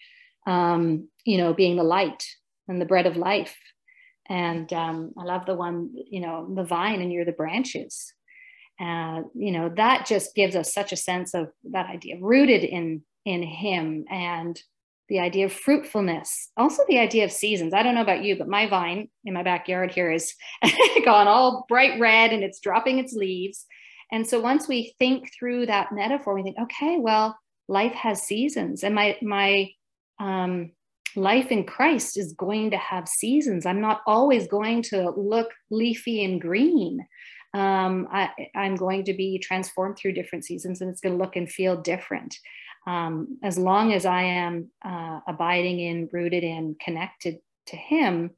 [0.47, 2.24] Um, you know, being the light
[2.68, 3.57] and the bread of life
[4.29, 8.12] and um, I love the one, you know, the vine and you're the branches.
[8.81, 13.03] Uh, you know, that just gives us such a sense of that idea rooted in
[13.24, 14.61] in Him and
[15.09, 16.50] the idea of fruitfulness.
[16.57, 17.72] Also, the idea of seasons.
[17.72, 20.34] I don't know about you, but my vine in my backyard here is
[21.04, 23.66] gone all bright red and it's dropping its leaves.
[24.12, 27.36] And so once we think through that metaphor, we think, okay, well,
[27.68, 28.82] life has seasons.
[28.82, 29.70] And my my
[30.18, 30.72] um,
[31.16, 33.66] life in Christ is going to have seasons.
[33.66, 37.07] I'm not always going to look leafy and green.
[37.54, 41.36] Um, I, am going to be transformed through different seasons and it's going to look
[41.36, 42.36] and feel different.
[42.87, 48.30] Um, as long as I am uh, abiding in, rooted in, connected to Him,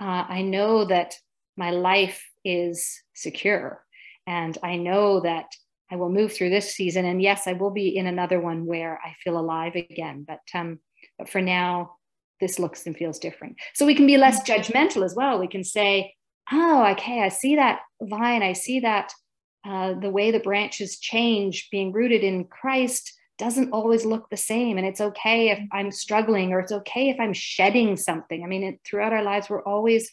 [0.00, 1.16] uh, I know that
[1.56, 3.82] my life is secure.
[4.26, 5.46] And I know that
[5.90, 7.04] I will move through this season.
[7.04, 10.24] And yes, I will be in another one where I feel alive again.
[10.26, 10.78] But, um,
[11.18, 11.96] but for now,
[12.40, 13.56] this looks and feels different.
[13.74, 15.38] So we can be less judgmental as well.
[15.38, 16.14] We can say,
[16.52, 18.42] oh, okay, I see that vine.
[18.42, 19.12] I see that
[19.66, 24.76] uh, the way the branches change, being rooted in Christ doesn't always look the same.
[24.76, 28.44] And it's okay if I'm struggling or it's okay if I'm shedding something.
[28.44, 30.12] I mean, it, throughout our lives, we're always,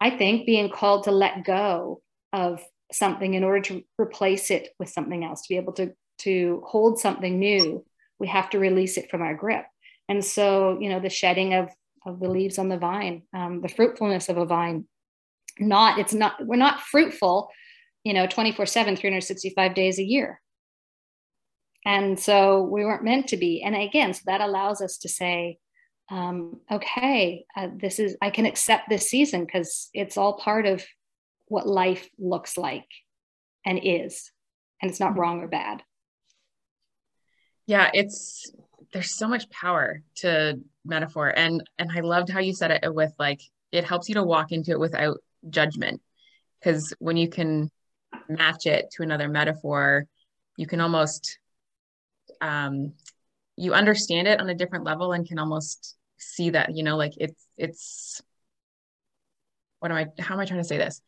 [0.00, 4.90] I think, being called to let go of something in order to replace it with
[4.90, 7.86] something else, to be able to, to hold something new.
[8.18, 9.64] We have to release it from our grip.
[10.08, 11.70] And so, you know, the shedding of,
[12.04, 14.86] of the leaves on the vine, um, the fruitfulness of a vine,
[15.60, 17.50] not, it's not, we're not fruitful,
[18.02, 20.41] you know, 24 7, 365 days a year
[21.84, 23.62] and so we weren't meant to be.
[23.62, 25.58] And again, so that allows us to say,
[26.10, 30.84] um, okay, uh, this is, I can accept this season because it's all part of
[31.46, 32.88] what life looks like
[33.64, 34.30] and is.
[34.80, 35.82] And it's not wrong or bad.
[37.66, 38.52] Yeah, it's,
[38.92, 41.32] there's so much power to metaphor.
[41.34, 44.52] And, and I loved how you said it with like, it helps you to walk
[44.52, 45.18] into it without
[45.48, 46.00] judgment.
[46.60, 47.70] Because when you can
[48.28, 50.06] match it to another metaphor,
[50.56, 51.38] you can almost
[52.42, 52.92] um,
[53.56, 57.12] you understand it on a different level and can almost see that you know like
[57.16, 58.22] it's it's
[59.80, 61.00] what am i how am i trying to say this?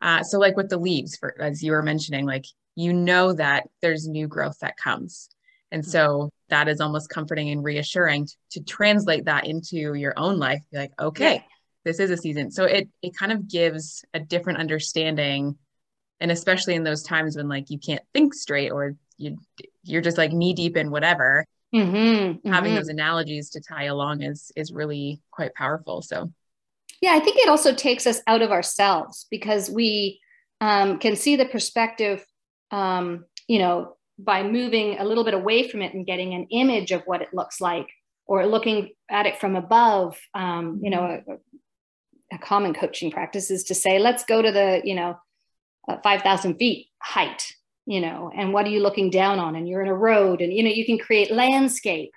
[0.00, 3.64] Uh, so like with the leaves for as you were mentioning like you know that
[3.80, 5.28] there's new growth that comes.
[5.70, 10.38] And so that is almost comforting and reassuring to, to translate that into your own
[10.38, 10.62] life.
[10.70, 11.42] Be like okay yeah.
[11.84, 12.50] this is a season.
[12.50, 15.56] So it it kind of gives a different understanding
[16.20, 19.38] and especially in those times when like you can't think straight or you
[19.84, 21.46] you're just like knee deep in whatever.
[21.74, 22.52] Mm-hmm, mm-hmm.
[22.52, 26.30] having those analogies to tie along is is really quite powerful so.
[27.00, 30.20] Yeah i think it also takes us out of ourselves because we
[30.60, 32.24] um, can see the perspective
[32.70, 36.92] um, you know by moving a little bit away from it and getting an image
[36.92, 37.88] of what it looks like
[38.26, 43.64] or looking at it from above um, you know a, a, common coaching practice is
[43.64, 45.18] to say let's go to the you know
[45.88, 47.54] uh, 5000 feet height
[47.86, 49.56] you know and what are you looking down on?
[49.56, 52.12] And you're in a road and you know you can create landscape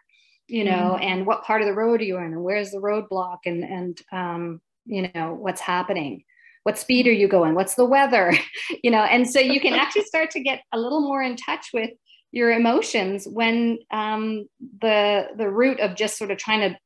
[0.48, 1.04] you know mm-hmm.
[1.04, 2.26] and what part of the road are you in?
[2.26, 3.40] And where's the roadblock?
[3.46, 6.24] And and um, you know what's happening?
[6.64, 7.56] What speed are you going?
[7.56, 8.34] What's the weather?
[8.84, 11.70] You know and so you can actually start to get a little more in touch
[11.74, 11.92] with
[12.32, 14.48] your emotions when um,
[14.82, 16.78] the the root of just sort of trying to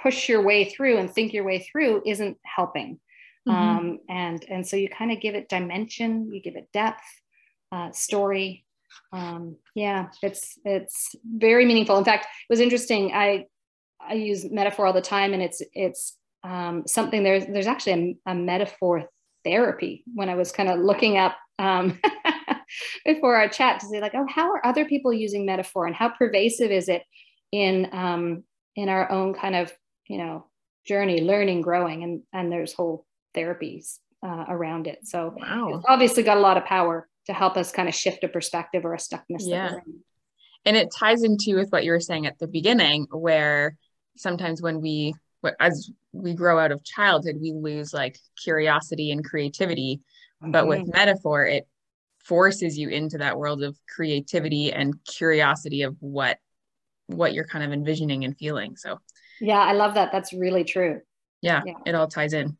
[0.00, 3.00] push your way through and think your way through isn't helping.
[3.46, 3.78] Mm-hmm.
[3.78, 7.02] um, and and so you kind of give it dimension you give it depth
[7.72, 8.64] uh, story.
[9.12, 11.98] Um, yeah, it's it's very meaningful.
[11.98, 13.12] In fact, it was interesting.
[13.12, 13.46] I
[14.00, 18.32] I use metaphor all the time, and it's it's um, something there's there's actually a,
[18.32, 19.04] a, metaphor
[19.44, 20.04] therapy.
[20.14, 21.98] When I was kind of looking up um,
[23.04, 26.10] before our chat to say like, oh, how are other people using metaphor, and how
[26.10, 27.02] pervasive is it
[27.52, 28.44] in um,
[28.76, 29.72] in our own kind of
[30.08, 30.46] you know
[30.86, 35.06] journey, learning, growing, and and there's whole therapies uh, around it.
[35.06, 35.74] So wow.
[35.74, 38.84] it's obviously got a lot of power to help us kind of shift a perspective
[38.84, 39.40] or a stuckness.
[39.40, 39.76] Yeah.
[40.64, 43.76] And it ties into with what you were saying at the beginning, where
[44.16, 45.14] sometimes when we,
[45.60, 50.00] as we grow out of childhood, we lose like curiosity and creativity.
[50.42, 50.52] Mm-hmm.
[50.52, 50.96] But with mm-hmm.
[50.96, 51.66] metaphor, it
[52.24, 56.38] forces you into that world of creativity and curiosity of what
[57.06, 58.76] what you're kind of envisioning and feeling.
[58.76, 58.98] So
[59.40, 60.10] yeah, I love that.
[60.10, 61.02] That's really true.
[61.42, 61.74] Yeah, yeah.
[61.84, 62.56] it all ties in.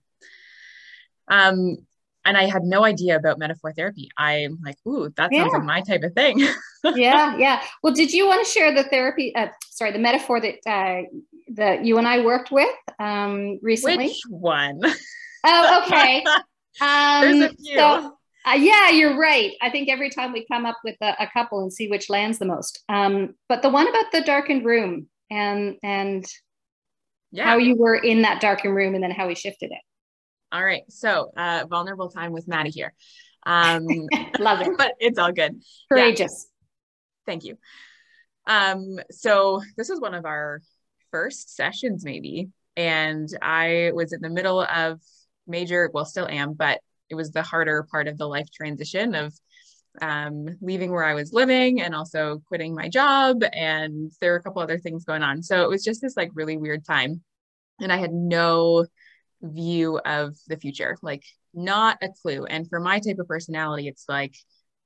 [1.29, 1.79] Um,
[2.25, 4.09] and I had no idea about metaphor therapy.
[4.17, 5.45] I'm like, ooh, that sounds yeah.
[5.47, 6.39] like my type of thing.
[6.95, 7.63] yeah, yeah.
[7.83, 9.35] Well, did you want to share the therapy?
[9.35, 11.03] Uh, sorry, the metaphor that uh,
[11.55, 14.07] that you and I worked with um, recently.
[14.07, 14.81] Which one?
[15.45, 16.25] Oh, okay.
[16.81, 17.77] Um, There's a few.
[17.77, 19.53] So, uh, yeah, you're right.
[19.63, 22.41] I think every time we come up with a, a couple and see which lands
[22.41, 22.83] the most.
[22.89, 26.25] Um, but the one about the darkened room and and
[27.31, 27.45] yeah.
[27.45, 29.79] how you were in that darkened room and then how we shifted it.
[30.55, 30.85] All right.
[30.89, 32.95] So, uh, vulnerable time with Madi here.
[33.47, 33.85] Um,
[34.39, 34.71] Love it.
[34.79, 35.61] But it's all good.
[35.93, 36.49] Courageous.
[36.49, 37.31] Yeah.
[37.31, 37.59] Thank you.
[38.47, 40.63] Um, so, this is one of our
[41.11, 42.49] first sessions, maybe.
[42.75, 45.03] And I was in the middle of
[45.47, 46.81] major, well, still am, but
[47.11, 49.35] it was the harder part of the life transition of
[50.01, 53.43] um, leaving where I was living and also quitting my job.
[53.53, 55.43] And there were a couple other things going on.
[55.43, 57.23] So it was just this like really weird time.
[57.79, 58.87] and I had no
[59.45, 62.45] view of the future, like not a clue.
[62.47, 64.35] And for my type of personality, it's like,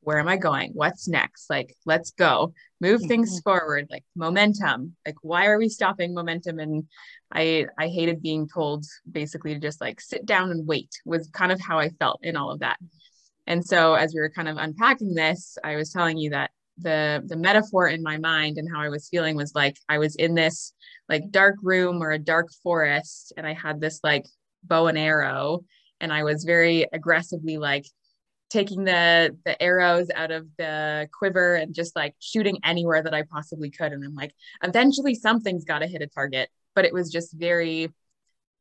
[0.01, 0.71] where am I going?
[0.75, 1.51] What's next?
[1.51, 3.09] Like, let's go, move mm-hmm.
[3.09, 4.95] things forward, like momentum.
[5.05, 6.59] Like, why are we stopping momentum?
[6.59, 6.85] And
[7.33, 11.53] I I hated being told basically to just like sit down and wait was kind
[11.53, 12.79] of how I felt in all of that.
[13.47, 17.23] And so as we were kind of unpacking this, I was telling you that the
[17.27, 20.35] the metaphor in my mind and how I was feeling was like I was in
[20.35, 20.73] this
[21.09, 24.27] like dark room or a dark forest and I had this like
[24.65, 25.65] bow and arrow
[26.01, 27.87] and I was very aggressively like
[28.51, 33.23] taking the the arrows out of the quiver and just like shooting anywhere that I
[33.23, 33.93] possibly could.
[33.93, 36.49] And I'm like eventually something's got to hit a target.
[36.75, 37.93] But it was just very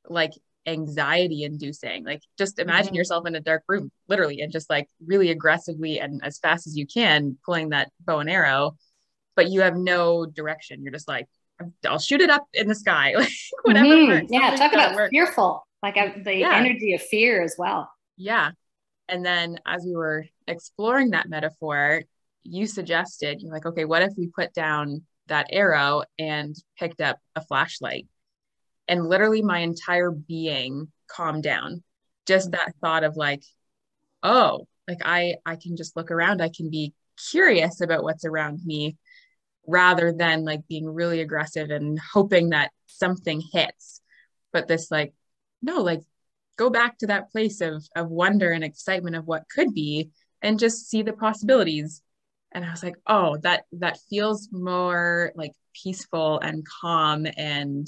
[0.09, 0.33] like
[0.65, 2.03] anxiety inducing.
[2.03, 2.95] Like just imagine mm-hmm.
[2.95, 6.75] yourself in a dark room literally and just like really aggressively and as fast as
[6.75, 8.75] you can pulling that bow and arrow.
[9.35, 10.83] But you have no direction.
[10.83, 11.27] You're just like
[11.87, 13.13] I'll shoot it up in the sky.
[13.17, 13.29] Like
[13.63, 14.33] whatever mm-hmm.
[14.33, 15.11] yeah talk about work.
[15.11, 16.55] fearful like the yeah.
[16.55, 18.51] energy of fear as well yeah
[19.09, 22.01] and then as we were exploring that metaphor,
[22.43, 27.19] you suggested, you're like, okay, what if we put down that arrow and picked up
[27.35, 28.07] a flashlight?
[28.87, 31.83] And literally my entire being calmed down.
[32.25, 33.43] Just that thought of like,
[34.23, 36.93] oh, like I I can just look around, I can be
[37.31, 38.97] curious about what's around me
[39.65, 44.01] rather than like being really aggressive and hoping that something hits.
[44.53, 45.13] But this like,
[45.61, 46.01] no, like
[46.57, 50.09] go back to that place of of wonder and excitement of what could be
[50.41, 52.01] and just see the possibilities
[52.51, 57.87] and i was like oh that that feels more like peaceful and calm and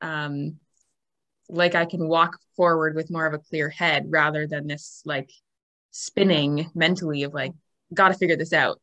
[0.00, 0.56] um
[1.48, 5.30] like i can walk forward with more of a clear head rather than this like
[5.90, 7.52] spinning mentally of like
[7.94, 8.80] got to figure this out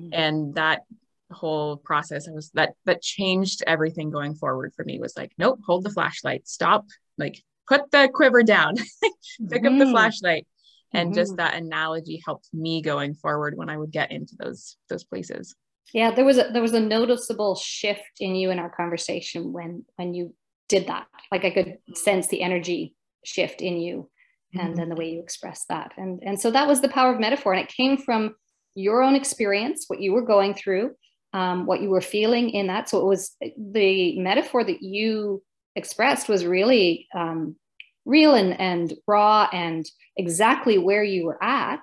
[0.00, 0.10] mm-hmm.
[0.12, 0.82] and that
[1.30, 5.60] whole process I was that that changed everything going forward for me was like nope
[5.64, 6.86] hold the flashlight stop
[7.18, 9.54] like put the quiver down, pick mm-hmm.
[9.54, 9.90] up the mm-hmm.
[9.90, 10.46] flashlight.
[10.92, 11.20] And mm-hmm.
[11.20, 15.54] just that analogy helped me going forward when I would get into those those places.
[15.94, 19.84] Yeah, there was a there was a noticeable shift in you in our conversation when
[19.96, 20.34] when you
[20.68, 21.06] did that.
[21.30, 24.08] Like I could sense the energy shift in you
[24.52, 24.74] and mm-hmm.
[24.74, 25.92] then the way you expressed that.
[25.96, 27.52] And and so that was the power of metaphor.
[27.52, 28.34] And it came from
[28.74, 30.92] your own experience, what you were going through,
[31.32, 32.88] um, what you were feeling in that.
[32.88, 35.42] So it was the metaphor that you
[35.76, 37.56] expressed was really um,
[38.04, 41.80] real and, and raw and exactly where you were at.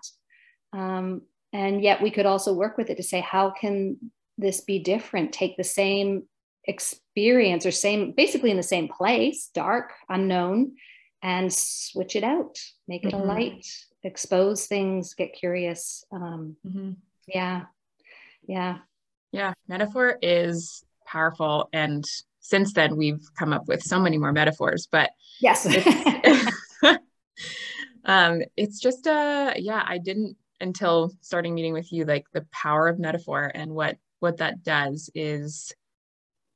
[0.74, 1.22] Um,
[1.54, 5.34] and yet we could also work with it to say, how can this be different?
[5.34, 6.24] Take the same
[6.66, 10.74] experience or same, basically in the same place, dark, unknown,
[11.24, 13.30] and switch it out, make it mm-hmm.
[13.30, 13.66] a light,
[14.04, 16.04] expose things, get curious.
[16.12, 16.92] Um, mm-hmm.
[17.28, 17.64] Yeah.
[18.48, 18.80] Yeah.
[19.32, 19.54] Yeah.
[19.68, 22.06] Metaphor is powerful and
[22.48, 26.52] since then we've come up with so many more metaphors but yes it's,
[28.06, 32.88] um, it's just a yeah i didn't until starting meeting with you like the power
[32.88, 35.74] of metaphor and what what that does is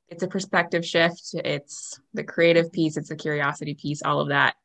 [0.07, 4.55] it's a perspective shift it's the creative piece it's the curiosity piece all of that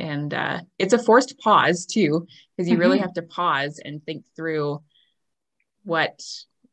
[0.00, 2.24] and uh, it's a forced pause too
[2.56, 2.82] because you mm-hmm.
[2.82, 4.80] really have to pause and think through
[5.82, 6.20] what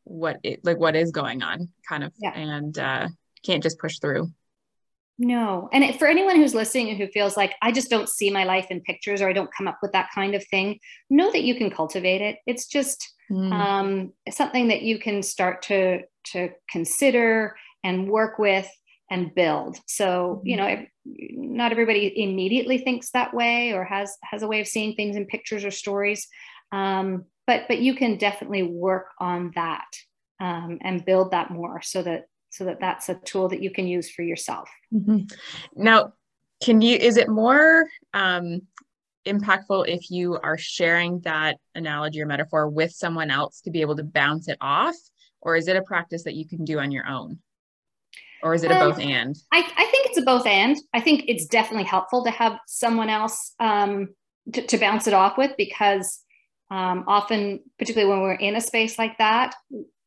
[0.04, 2.30] what it like what is going on kind of yeah.
[2.30, 3.08] and uh
[3.44, 4.32] can't just push through.
[5.18, 5.68] No.
[5.72, 8.44] And it, for anyone who's listening and who feels like I just don't see my
[8.44, 10.78] life in pictures or I don't come up with that kind of thing,
[11.08, 12.38] know that you can cultivate it.
[12.46, 13.50] It's just mm.
[13.52, 18.68] um, something that you can start to to consider and work with
[19.10, 19.78] and build.
[19.86, 20.80] So, you mm-hmm.
[20.80, 25.16] know, not everybody immediately thinks that way or has has a way of seeing things
[25.16, 26.26] in pictures or stories.
[26.72, 29.86] Um, but but you can definitely work on that
[30.40, 32.24] um, and build that more so that
[32.56, 34.68] so that that's a tool that you can use for yourself.
[34.92, 35.24] Mm-hmm.
[35.74, 36.14] Now,
[36.62, 38.62] can you, is it more um,
[39.26, 43.96] impactful if you are sharing that analogy or metaphor with someone else to be able
[43.96, 44.96] to bounce it off?
[45.42, 47.38] Or is it a practice that you can do on your own?
[48.42, 49.36] Or is it a um, both and?
[49.52, 50.76] I, I think it's a both and.
[50.94, 54.14] I think it's definitely helpful to have someone else um,
[54.52, 56.20] to, to bounce it off with because
[56.70, 59.54] um, often, particularly when we're in a space like that,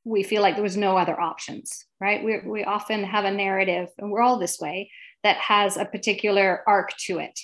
[0.09, 2.23] we feel like there was no other options, right?
[2.23, 4.91] We, we often have a narrative, and we're all this way,
[5.23, 7.39] that has a particular arc to it.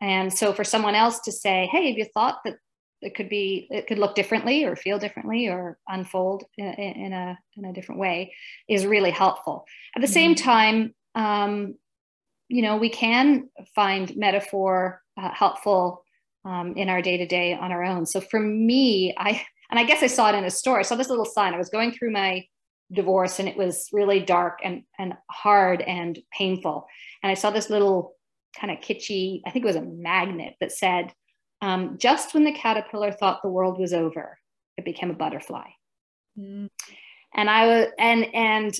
[0.00, 2.56] And so for someone else to say, hey, have you thought that
[3.02, 7.38] it could be, it could look differently or feel differently or unfold in, in a,
[7.56, 8.32] in a different way
[8.68, 9.66] is really helpful.
[9.94, 10.14] At the mm-hmm.
[10.14, 11.74] same time, um,
[12.48, 16.04] you know, we can find metaphor uh, helpful
[16.44, 18.06] um, in our day to day on our own.
[18.06, 20.78] So for me, I and I guess I saw it in a store.
[20.78, 21.54] I saw this little sign.
[21.54, 22.44] I was going through my
[22.92, 26.86] divorce and it was really dark and, and hard and painful.
[27.22, 28.14] And I saw this little
[28.58, 31.12] kind of kitschy, I think it was a magnet that said,
[31.62, 34.38] um, just when the caterpillar thought the world was over,
[34.76, 35.66] it became a butterfly.
[36.38, 36.68] Mm.
[37.34, 38.74] And I was, and, and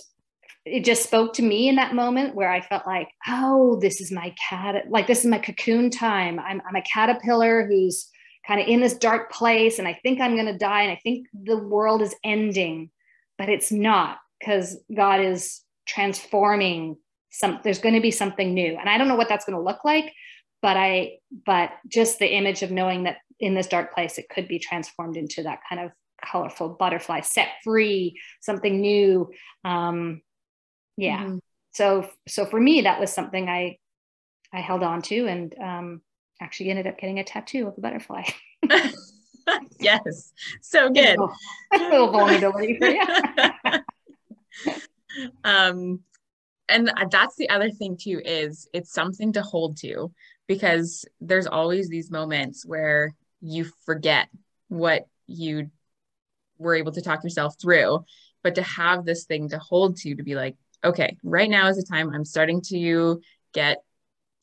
[0.65, 4.13] it just spoke to me in that moment where I felt like, oh, this is
[4.13, 6.39] my cat, like this is my cocoon time.
[6.39, 8.09] I'm, I'm a caterpillar who's
[8.47, 11.01] kind of in this dark place and I think I'm going to die and I
[11.03, 12.91] think the world is ending,
[13.39, 16.97] but it's not because God is transforming
[17.31, 18.77] some, there's going to be something new.
[18.79, 20.13] And I don't know what that's going to look like,
[20.63, 24.49] but I, but just the image of knowing that in this dark place, it could
[24.49, 25.91] be transformed into that kind of
[26.25, 29.31] colorful butterfly set free, something new.
[29.65, 30.23] Um,
[30.97, 31.25] yeah.
[31.25, 31.39] Mm-hmm.
[31.73, 33.79] So, so for me, that was something I,
[34.53, 36.01] I held on to and, um,
[36.41, 38.25] actually ended up getting a tattoo of a butterfly.
[39.81, 40.33] yes.
[40.61, 41.19] So good.
[41.19, 43.03] A little vulnerability for you.
[45.45, 46.01] um,
[46.69, 50.13] and that's the other thing too is it's something to hold to
[50.47, 54.29] because there's always these moments where you forget
[54.69, 55.71] what you
[56.59, 58.05] were able to talk yourself through
[58.43, 61.77] but to have this thing to hold to to be like okay right now is
[61.77, 63.21] the time i'm starting to
[63.53, 63.83] get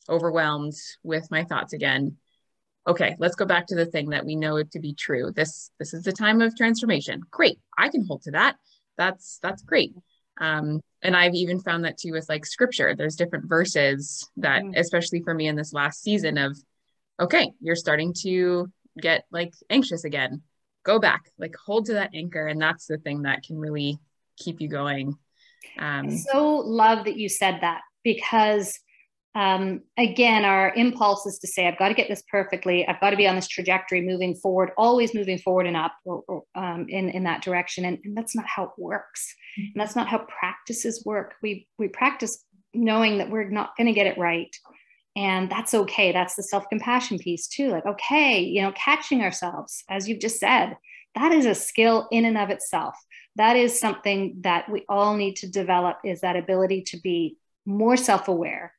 [0.08, 2.16] overwhelmed with my thoughts again
[2.86, 5.94] okay let's go back to the thing that we know to be true this this
[5.94, 8.56] is the time of transformation great i can hold to that
[8.96, 9.94] that's that's great
[10.40, 12.94] um, and I've even found that too with like scripture.
[12.94, 14.76] There's different verses that, mm.
[14.76, 16.56] especially for me in this last season, of
[17.20, 20.42] okay, you're starting to get like anxious again.
[20.84, 23.98] Go back, like hold to that anchor, and that's the thing that can really
[24.36, 25.16] keep you going.
[25.78, 28.78] Um, so love that you said that because
[29.34, 32.86] um, again, our impulse is to say, I've got to get this perfectly.
[32.86, 36.22] I've got to be on this trajectory moving forward, always moving forward and up or,
[36.28, 37.84] or, um, in, in that direction.
[37.84, 39.34] And, and, that's not how it works.
[39.56, 41.34] And that's not how practices work.
[41.42, 44.54] We, we practice knowing that we're not going to get it right.
[45.16, 46.12] And that's okay.
[46.12, 47.70] That's the self compassion piece too.
[47.70, 50.76] Like, okay, you know, catching ourselves, as you've just said,
[51.16, 52.94] that is a skill in and of itself.
[53.34, 57.96] That is something that we all need to develop is that ability to be more
[57.96, 58.72] self aware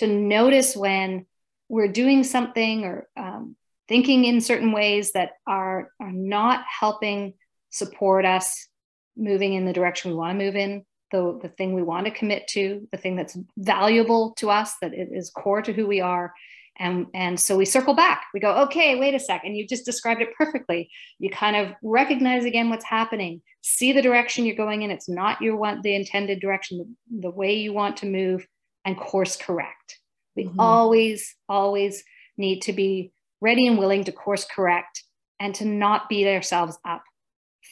[0.00, 1.26] to notice when
[1.68, 3.54] we're doing something or um,
[3.86, 7.34] thinking in certain ways that are, are not helping
[7.70, 8.68] support us
[9.16, 12.10] moving in the direction we want to move in, the, the thing we want to
[12.10, 16.00] commit to, the thing that's valuable to us, that it is core to who we
[16.00, 16.32] are.
[16.78, 18.24] And, and so we circle back.
[18.32, 19.54] We go, okay, wait a second.
[19.54, 20.88] You just described it perfectly.
[21.18, 24.90] You kind of recognize again what's happening, see the direction you're going in.
[24.90, 28.46] It's not your want the intended direction, the, the way you want to move,
[28.84, 29.98] and course correct.
[30.36, 30.60] We mm-hmm.
[30.60, 32.04] always, always
[32.36, 35.04] need to be ready and willing to course correct
[35.38, 37.02] and to not beat ourselves up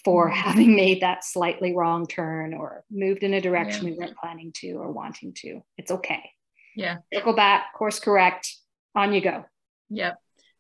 [0.05, 0.39] for mm-hmm.
[0.41, 3.93] having made that slightly wrong turn or moved in a direction yeah.
[3.93, 5.61] we weren't planning to or wanting to.
[5.77, 6.31] It's okay.
[6.77, 6.99] Yeah.
[7.13, 8.55] Circle back, course correct,
[8.95, 9.45] on you go.
[9.91, 10.17] Yep.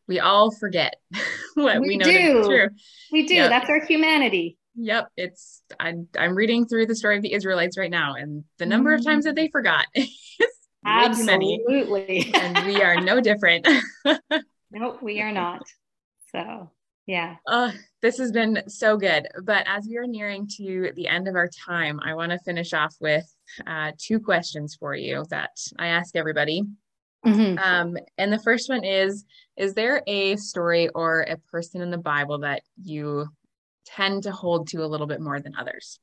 [0.07, 0.97] We all forget
[1.55, 2.45] what we, we know do.
[2.45, 2.69] true.
[3.13, 3.35] We do.
[3.35, 3.51] Yep.
[3.51, 4.58] That's our humanity.
[4.81, 8.67] Yep, it's I'm I'm reading through the story of the Israelites right now, and the
[8.67, 10.09] number of times that they forgot is
[10.85, 13.67] absolutely, and we are no different.
[14.71, 15.63] nope, we are not.
[16.31, 16.71] So
[17.09, 17.37] yeah.
[17.47, 17.73] Uh,
[18.03, 19.27] this has been so good.
[19.43, 22.75] But as we are nearing to the end of our time, I want to finish
[22.75, 23.25] off with
[23.67, 26.63] uh, two questions for you that I ask everybody.
[27.27, 27.59] Mm-hmm.
[27.59, 29.25] Um, and the first one is
[29.57, 33.27] Is there a story or a person in the Bible that you
[33.97, 35.99] tend to hold to a little bit more than others?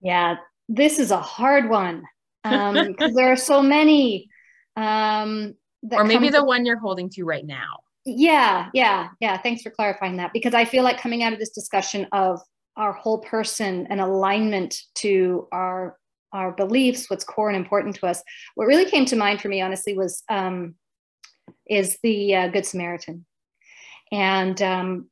[0.00, 0.36] Yeah,
[0.68, 2.02] this is a hard one
[2.42, 4.28] because um, there are so many.
[4.76, 5.54] Um,
[5.90, 7.78] or maybe the to- one you're holding to right now.
[8.04, 9.40] Yeah, yeah, yeah.
[9.40, 12.40] Thanks for clarifying that because I feel like coming out of this discussion of
[12.76, 15.96] our whole person and alignment to our
[16.32, 18.22] our beliefs, what's core and important to us.
[18.54, 20.74] What really came to mind for me, honestly, was um,
[21.68, 23.24] is the uh, Good Samaritan,
[24.10, 25.10] and um,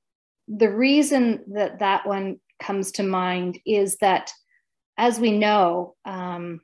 [0.51, 4.33] the reason that that one comes to mind is that,
[4.99, 6.61] as we know, um,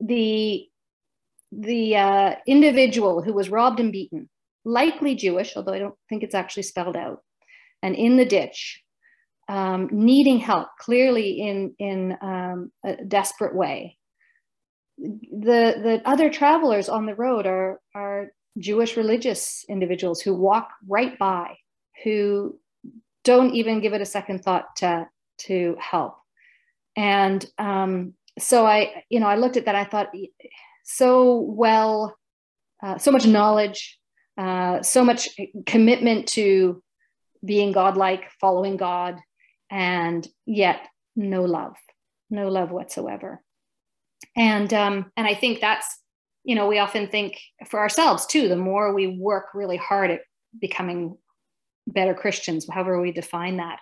[0.00, 0.66] the
[1.52, 4.28] the uh, individual who was robbed and beaten,
[4.64, 7.22] likely Jewish, although I don't think it's actually spelled out,
[7.82, 8.82] and in the ditch,
[9.48, 13.98] um, needing help, clearly in in um, a desperate way.
[14.96, 21.18] The the other travelers on the road are are Jewish religious individuals who walk right
[21.18, 21.56] by
[22.04, 22.58] who
[23.24, 26.16] don't even give it a second thought to, to help.
[26.96, 29.74] And um, so I, you know, I looked at that.
[29.74, 30.12] I thought,
[30.84, 32.16] so well,
[32.82, 33.98] uh, so much knowledge,
[34.36, 35.28] uh, so much
[35.66, 36.82] commitment to
[37.44, 39.18] being godlike, following God,
[39.70, 40.86] and yet
[41.16, 41.76] no love,
[42.30, 43.42] no love whatsoever.
[44.36, 45.86] And um, and I think that's
[46.44, 48.48] you know we often think for ourselves too.
[48.48, 50.20] The more we work really hard at
[50.60, 51.16] becoming
[51.86, 53.78] better Christians, however we define that,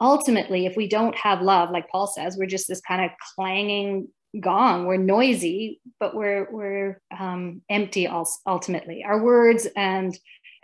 [0.00, 4.08] ultimately, if we don't have love, like Paul says, we're just this kind of clanging
[4.40, 4.86] gong.
[4.86, 8.08] We're noisy, but we're we're um, empty.
[8.46, 10.16] Ultimately, our words and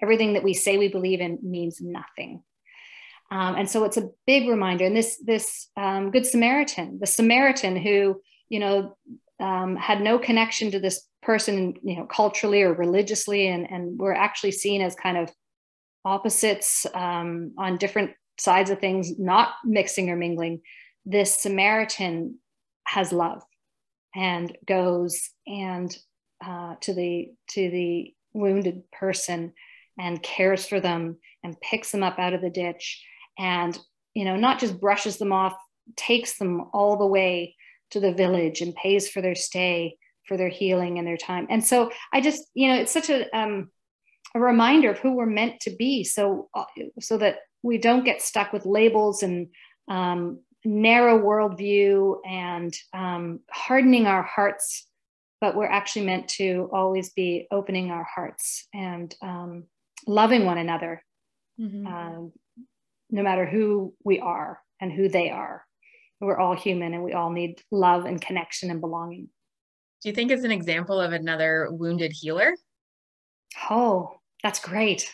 [0.03, 2.43] everything that we say we believe in means nothing.
[3.31, 4.85] Um, and so it's a big reminder.
[4.85, 8.97] And this this um, good Samaritan, the Samaritan who you know
[9.41, 14.15] um, had no connection to this person, you know, culturally or religiously, and and were
[14.15, 15.31] actually seen as kind of
[16.05, 20.63] opposites um, on different sides of things, not mixing or mingling.
[21.05, 22.39] This Samaritan
[22.87, 23.43] has love
[24.15, 25.97] and goes and
[26.45, 29.53] uh, to the to the wounded person
[29.99, 33.05] and cares for them and picks them up out of the ditch
[33.39, 33.79] and
[34.15, 35.55] you know not just brushes them off
[35.97, 37.55] takes them all the way
[37.91, 39.97] to the village and pays for their stay
[40.27, 43.29] for their healing and their time and so i just you know it's such a
[43.37, 43.71] um
[44.35, 46.65] a reminder of who we're meant to be so uh,
[47.01, 49.49] so that we don't get stuck with labels and
[49.89, 54.87] um, narrow worldview and um, hardening our hearts,
[55.41, 59.65] but we're actually meant to always be opening our hearts and um,
[60.07, 61.03] loving one another,
[61.61, 61.87] mm-hmm.
[61.87, 62.33] um,
[63.11, 65.65] no matter who we are and who they are.
[66.21, 69.29] We're all human and we all need love and connection and belonging.
[70.03, 72.55] Do you think it's an example of another wounded healer?
[73.71, 75.13] Oh, that's great.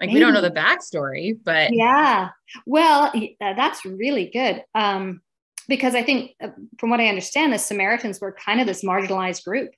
[0.00, 0.14] Like Maybe.
[0.14, 2.30] we don't know the backstory, but yeah.
[2.66, 4.64] Well, that's really good.
[4.74, 5.20] Um,
[5.68, 9.44] because I think, uh, from what I understand, the Samaritans were kind of this marginalized
[9.44, 9.70] group.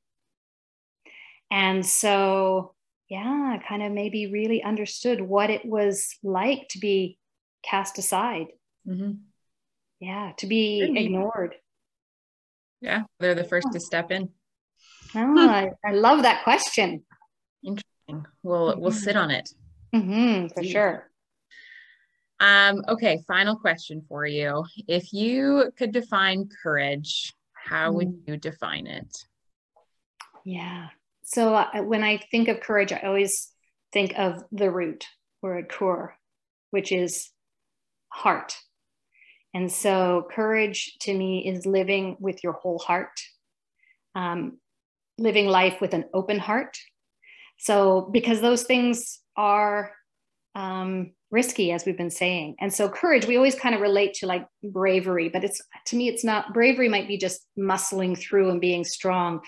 [1.50, 2.74] And so,
[3.08, 7.18] yeah, kind of maybe really understood what it was like to be
[7.64, 8.48] cast aside.
[8.86, 9.12] Mm-hmm.
[9.98, 11.56] Yeah, to be ignored.
[12.80, 14.28] Yeah, they're the first to step in.
[15.14, 17.02] Oh, I, I love that question.
[18.10, 18.26] Interesting.
[18.42, 18.80] We'll mm-hmm.
[18.80, 19.50] we'll sit on it.
[19.94, 21.10] Mm-hmm, for sure.
[22.38, 24.64] Um, okay, final question for you.
[24.88, 28.20] If you could define courage, how would mm.
[28.26, 29.14] you define it?
[30.44, 30.88] Yeah.
[31.24, 33.52] So uh, when I think of courage, I always
[33.92, 35.06] think of the root
[35.42, 36.16] or cor,
[36.70, 37.30] which is
[38.08, 38.56] heart.
[39.52, 43.20] And so courage to me is living with your whole heart,
[44.14, 44.58] um,
[45.18, 46.78] living life with an open heart.
[47.60, 49.92] So because those things are
[50.54, 52.56] um, risky, as we've been saying.
[52.60, 56.08] And so courage, we always kind of relate to like bravery, but it's to me,
[56.08, 59.40] it's not bravery, might be just muscling through and being strong.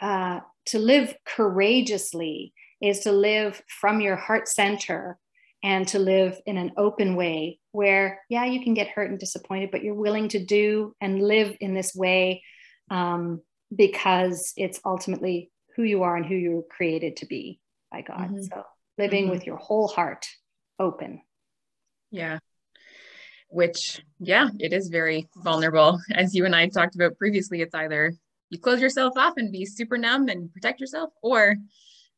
[0.00, 5.18] Uh, to live courageously is to live from your heart center
[5.62, 9.70] and to live in an open way where, yeah, you can get hurt and disappointed,
[9.70, 12.42] but you're willing to do and live in this way
[12.90, 13.40] um,
[13.74, 17.60] because it's ultimately who you are and who you were created to be
[17.90, 18.30] by God.
[18.30, 18.42] Mm-hmm.
[18.42, 18.64] So
[18.98, 19.32] living mm-hmm.
[19.32, 20.26] with your whole heart
[20.78, 21.22] open.
[22.10, 22.38] Yeah.
[23.48, 26.00] Which, yeah, it is very vulnerable.
[26.12, 28.14] As you and I talked about previously, it's either
[28.50, 31.56] you close yourself off and be super numb and protect yourself, or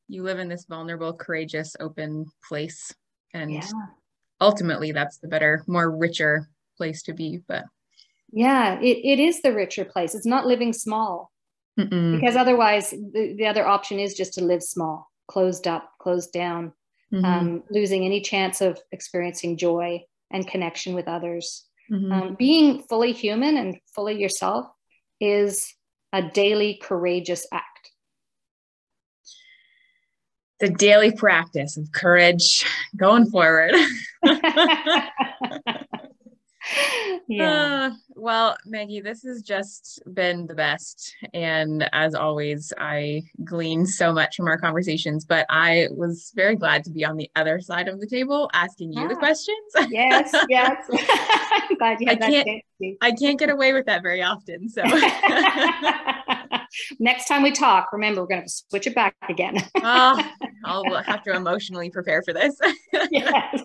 [0.09, 2.95] you live in this vulnerable, courageous, open place.
[3.35, 3.69] And yeah.
[4.41, 7.41] ultimately, that's the better, more richer place to be.
[7.47, 7.65] But
[8.33, 10.15] yeah, it, it is the richer place.
[10.15, 11.31] It's not living small.
[11.79, 12.19] Mm-mm.
[12.19, 16.73] Because otherwise, the, the other option is just to live small closed up, closed down,
[17.13, 17.25] mm-hmm.
[17.25, 21.65] um, losing any chance of experiencing joy and connection with others.
[21.91, 22.13] Mm-hmm.
[22.13, 24.67] Um, being fully human and fully yourself
[25.21, 25.75] is
[26.13, 27.65] a daily courageous act.
[30.59, 32.65] The daily practice of courage
[32.97, 33.73] going forward.
[37.29, 37.91] yeah.
[37.93, 41.15] Uh, well, Maggie, this has just been the best.
[41.35, 46.85] And as always, I glean so much from our conversations, but I was very glad
[46.85, 49.57] to be on the other side of the table asking you the questions.
[49.89, 50.77] Yes, yes.
[51.51, 52.65] I'm glad you had I can't,
[53.01, 54.69] I can't get away with that very often.
[54.69, 54.83] So
[56.99, 59.57] next time we talk, remember we're going to switch it back again.
[59.77, 60.33] oh,
[60.65, 62.59] I'll have to emotionally prepare for this.
[63.11, 63.63] yes.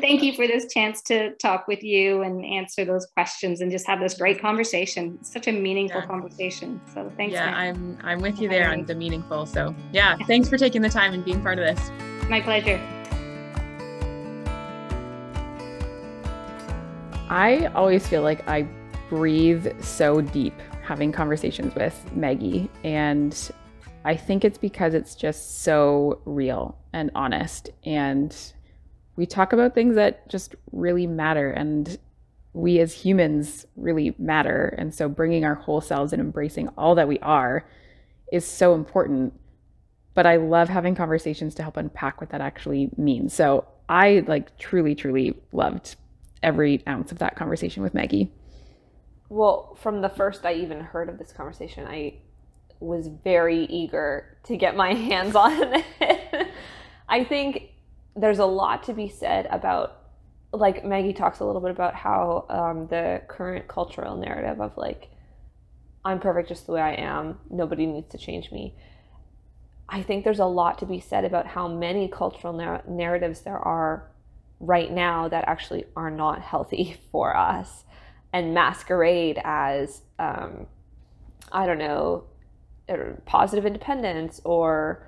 [0.00, 3.86] Thank you for this chance to talk with you and answer those questions and just
[3.86, 5.18] have this great conversation.
[5.20, 6.06] It's such a meaningful yeah.
[6.06, 6.80] conversation.
[6.92, 7.34] So thanks.
[7.34, 9.46] Yeah, I'm I'm with you there on the meaningful.
[9.46, 11.90] So yeah, thanks for taking the time and being part of this.
[12.28, 12.80] My pleasure.
[17.28, 18.66] I always feel like I
[19.08, 20.54] breathe so deep
[20.90, 22.68] having conversations with Maggie.
[22.82, 23.52] And
[24.04, 27.70] I think it's because it's just so real and honest.
[27.84, 28.36] And
[29.14, 31.52] we talk about things that just really matter.
[31.52, 31.96] And
[32.54, 34.74] we as humans really matter.
[34.78, 37.64] And so bringing our whole selves and embracing all that we are
[38.32, 39.32] is so important.
[40.14, 43.32] But I love having conversations to help unpack what that actually means.
[43.32, 45.94] So I like truly, truly loved
[46.42, 48.32] every ounce of that conversation with Maggie.
[49.30, 52.14] Well, from the first I even heard of this conversation, I
[52.80, 55.52] was very eager to get my hands on
[56.00, 56.48] it.
[57.08, 57.70] I think
[58.16, 59.96] there's a lot to be said about
[60.52, 65.08] like Maggie talks a little bit about how um, the current cultural narrative of like
[66.04, 68.74] I'm perfect just the way I am, nobody needs to change me.
[69.88, 73.58] I think there's a lot to be said about how many cultural nar- narratives there
[73.58, 74.10] are
[74.58, 77.84] right now that actually are not healthy for us
[78.32, 80.66] and masquerade as um,
[81.50, 82.24] I don't know
[83.24, 85.06] positive independence or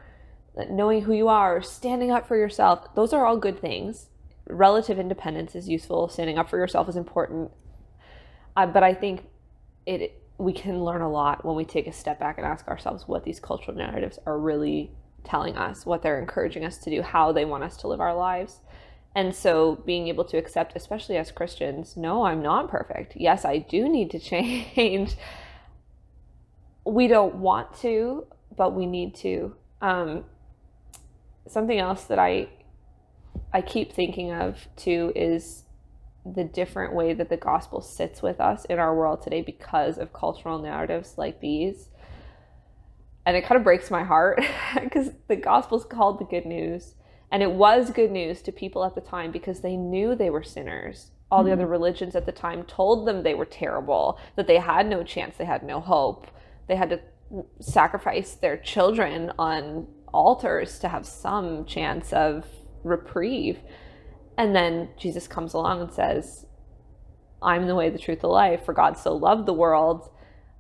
[0.71, 2.95] knowing who you are or standing up for yourself.
[2.95, 4.09] Those are all good things.
[4.47, 6.09] Relative independence is useful.
[6.09, 7.51] Standing up for yourself is important.
[8.57, 9.25] Uh, but I think
[9.87, 13.07] it we can learn a lot when we take a step back and ask ourselves
[13.07, 14.91] what these cultural narratives are really
[15.25, 18.15] telling us, what they're encouraging us to do, how they want us to live our
[18.15, 18.59] lives.
[19.15, 23.15] And so being able to accept, especially as Christians, no, I'm not perfect.
[23.17, 25.17] Yes, I do need to change.
[26.85, 29.55] we don't want to, but we need to.
[29.81, 30.25] Um,
[31.49, 32.49] something else that I
[33.53, 35.65] I keep thinking of too is
[36.25, 40.13] the different way that the gospel sits with us in our world today because of
[40.13, 41.89] cultural narratives like these.
[43.27, 44.43] And it kind of breaks my heart
[44.83, 46.95] because the gospel is called the good news.
[47.33, 50.43] And it was good news to people at the time because they knew they were
[50.43, 51.13] sinners.
[51.31, 51.47] All mm-hmm.
[51.47, 55.03] the other religions at the time told them they were terrible, that they had no
[55.03, 56.27] chance, they had no hope.
[56.69, 57.01] They had to
[57.59, 62.47] sacrifice their children on altars to have some chance of
[62.85, 63.61] reprieve.
[64.37, 66.45] And then Jesus comes along and says,
[67.41, 68.67] I'm the way, the truth, the life.
[68.67, 70.11] For God so loved the world.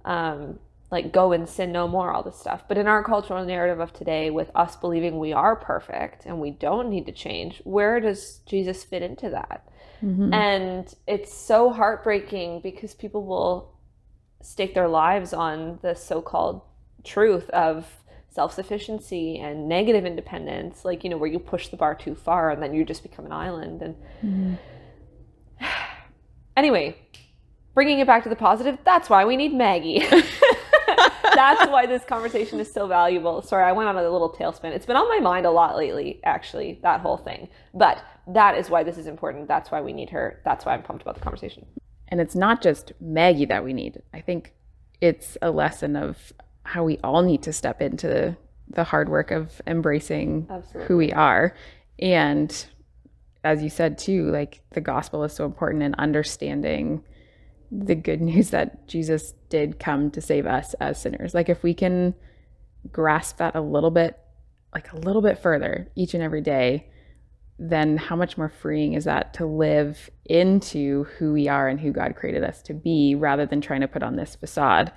[0.07, 0.59] Um,
[0.93, 2.65] like, go and sin no more, all this stuff.
[2.69, 6.51] But in our cultural narrative of today, with us believing we are perfect and we
[6.51, 9.67] don't need to change, where does Jesus fit into that?
[10.05, 10.35] Mm-hmm.
[10.35, 13.73] And it's so heartbreaking because people will
[14.43, 16.61] stake their lives on the so called
[17.05, 17.87] truth of
[18.29, 22.51] self sufficiency and negative independence, like, you know, where you push the bar too far
[22.51, 23.81] and then you just become an island.
[23.81, 25.65] And mm-hmm.
[26.57, 26.99] anyway,
[27.73, 30.07] bringing it back to the positive, that's why we need Maggie.
[31.43, 33.43] that's why this conversation is so valuable.
[33.43, 34.73] Sorry, I went on a little tailspin.
[34.73, 37.49] It's been on my mind a lot lately, actually, that whole thing.
[37.75, 39.49] But that is why this is important.
[39.49, 40.41] That's why we need her.
[40.45, 41.67] That's why I'm pumped about the conversation.
[42.09, 44.01] And it's not just Maggie that we need.
[44.15, 44.53] I think
[45.01, 46.33] it's a lesson of
[46.65, 48.37] how we all need to step into
[48.69, 50.87] the hard work of embracing Absolutely.
[50.87, 51.57] who we are.
[51.99, 52.67] And
[53.45, 57.03] as you said too, like the gospel is so important in understanding
[57.75, 61.35] the good news that Jesus did come to save us as sinners.
[61.35, 62.15] Like if we can
[62.91, 64.19] grasp that a little bit,
[64.75, 66.89] like a little bit further each and every day,
[67.59, 71.93] then how much more freeing is that to live into who we are and who
[71.93, 74.93] God created us to be rather than trying to put on this facade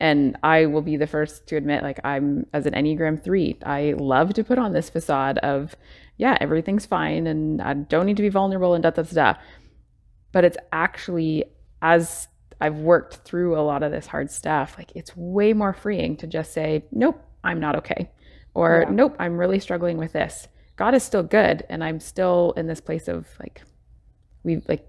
[0.00, 3.94] and I will be the first to admit, like, I'm as an Enneagram 3, I
[3.98, 5.76] love to put on this facade of,
[6.16, 9.34] yeah, everything's fine and I don't need to be vulnerable and da da da.
[10.32, 11.44] But it's actually,
[11.82, 12.28] as
[12.60, 16.26] I've worked through a lot of this hard stuff, like, it's way more freeing to
[16.26, 18.10] just say, nope, I'm not okay.
[18.54, 18.92] Or, yeah.
[18.92, 20.48] nope, I'm really struggling with this.
[20.76, 21.64] God is still good.
[21.68, 23.62] And I'm still in this place of, like,
[24.42, 24.86] we, like,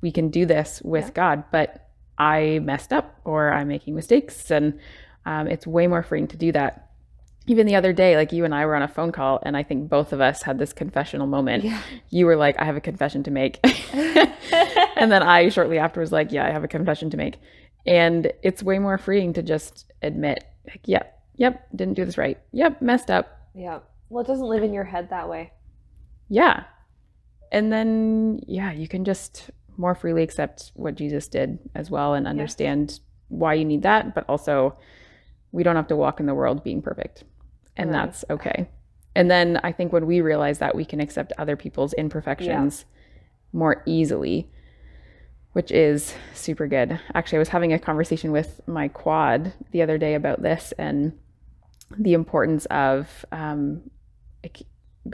[0.00, 1.10] we can do this with yeah.
[1.12, 1.88] God, but
[2.18, 4.50] I messed up or I'm making mistakes.
[4.50, 4.78] And
[5.24, 6.85] um, it's way more freeing to do that.
[7.46, 9.62] Even the other day, like you and I were on a phone call, and I
[9.62, 11.64] think both of us had this confessional moment.
[11.64, 11.80] Yeah.
[12.10, 13.60] You were like, I have a confession to make.
[14.96, 17.36] and then I shortly after was like, Yeah, I have a confession to make.
[17.86, 22.38] And it's way more freeing to just admit, like, Yep, yep, didn't do this right.
[22.52, 23.28] Yep, messed up.
[23.54, 23.80] Yeah.
[24.08, 25.52] Well, it doesn't live in your head that way.
[26.28, 26.64] Yeah.
[27.52, 32.26] And then, yeah, you can just more freely accept what Jesus did as well and
[32.26, 32.98] understand yeah.
[33.28, 34.76] why you need that, but also
[35.52, 37.24] we don't have to walk in the world being perfect.
[37.76, 38.06] And right.
[38.06, 38.68] that's okay.
[39.14, 43.58] And then I think when we realize that we can accept other people's imperfections yeah.
[43.58, 44.50] more easily,
[45.52, 47.00] which is super good.
[47.14, 51.18] Actually, I was having a conversation with my quad the other day about this and
[51.98, 53.90] the importance of um,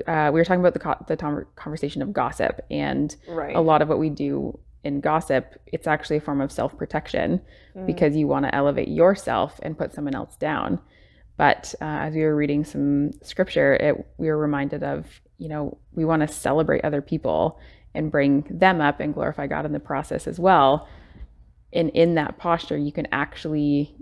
[0.06, 3.54] uh, we were talking about the co- the conversation of gossip and right.
[3.54, 7.40] a lot of what we do in gossip it's actually a form of self-protection
[7.76, 7.86] mm.
[7.86, 10.80] because you want to elevate yourself and put someone else down
[11.42, 15.06] but uh, as we were reading some scripture it, we were reminded of
[15.42, 17.58] you know, we want to celebrate other people
[17.94, 20.88] and bring them up and glorify God in the process as well.
[21.72, 23.96] And in that posture, you can actually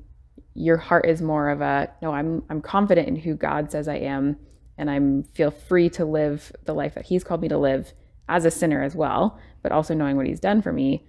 [0.52, 3.96] your heart is more of a no, I'm I'm confident in who God says I
[3.96, 4.36] am
[4.76, 7.94] and I'm feel free to live the life that he's called me to live
[8.28, 11.06] as a sinner as well, but also knowing what he's done for me.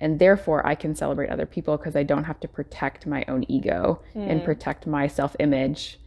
[0.00, 3.44] And therefore I can celebrate other people because I don't have to protect my own
[3.48, 4.30] ego mm.
[4.30, 6.00] and protect my self-image.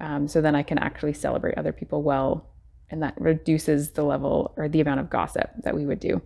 [0.00, 2.48] Um, so then I can actually celebrate other people well
[2.92, 6.20] and that reduces the level or the amount of gossip that we would do.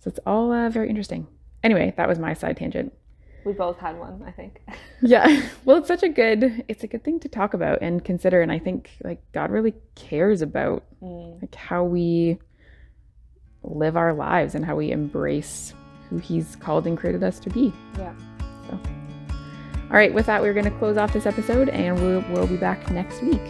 [0.00, 1.26] So it's all uh, very interesting.
[1.62, 2.94] Anyway, that was my side tangent.
[3.44, 4.62] We both had one, I think.
[5.02, 5.42] yeah.
[5.64, 8.50] Well, it's such a good it's a good thing to talk about and consider and
[8.50, 11.40] I think like God really cares about mm.
[11.40, 12.38] like how we
[13.62, 15.74] live our lives and how we embrace
[16.10, 17.72] who he's called and created us to be.
[17.96, 18.12] Yeah.
[18.68, 18.78] So
[19.90, 22.56] All right, with that we're going to close off this episode and we'll, we'll be
[22.56, 23.40] back next week.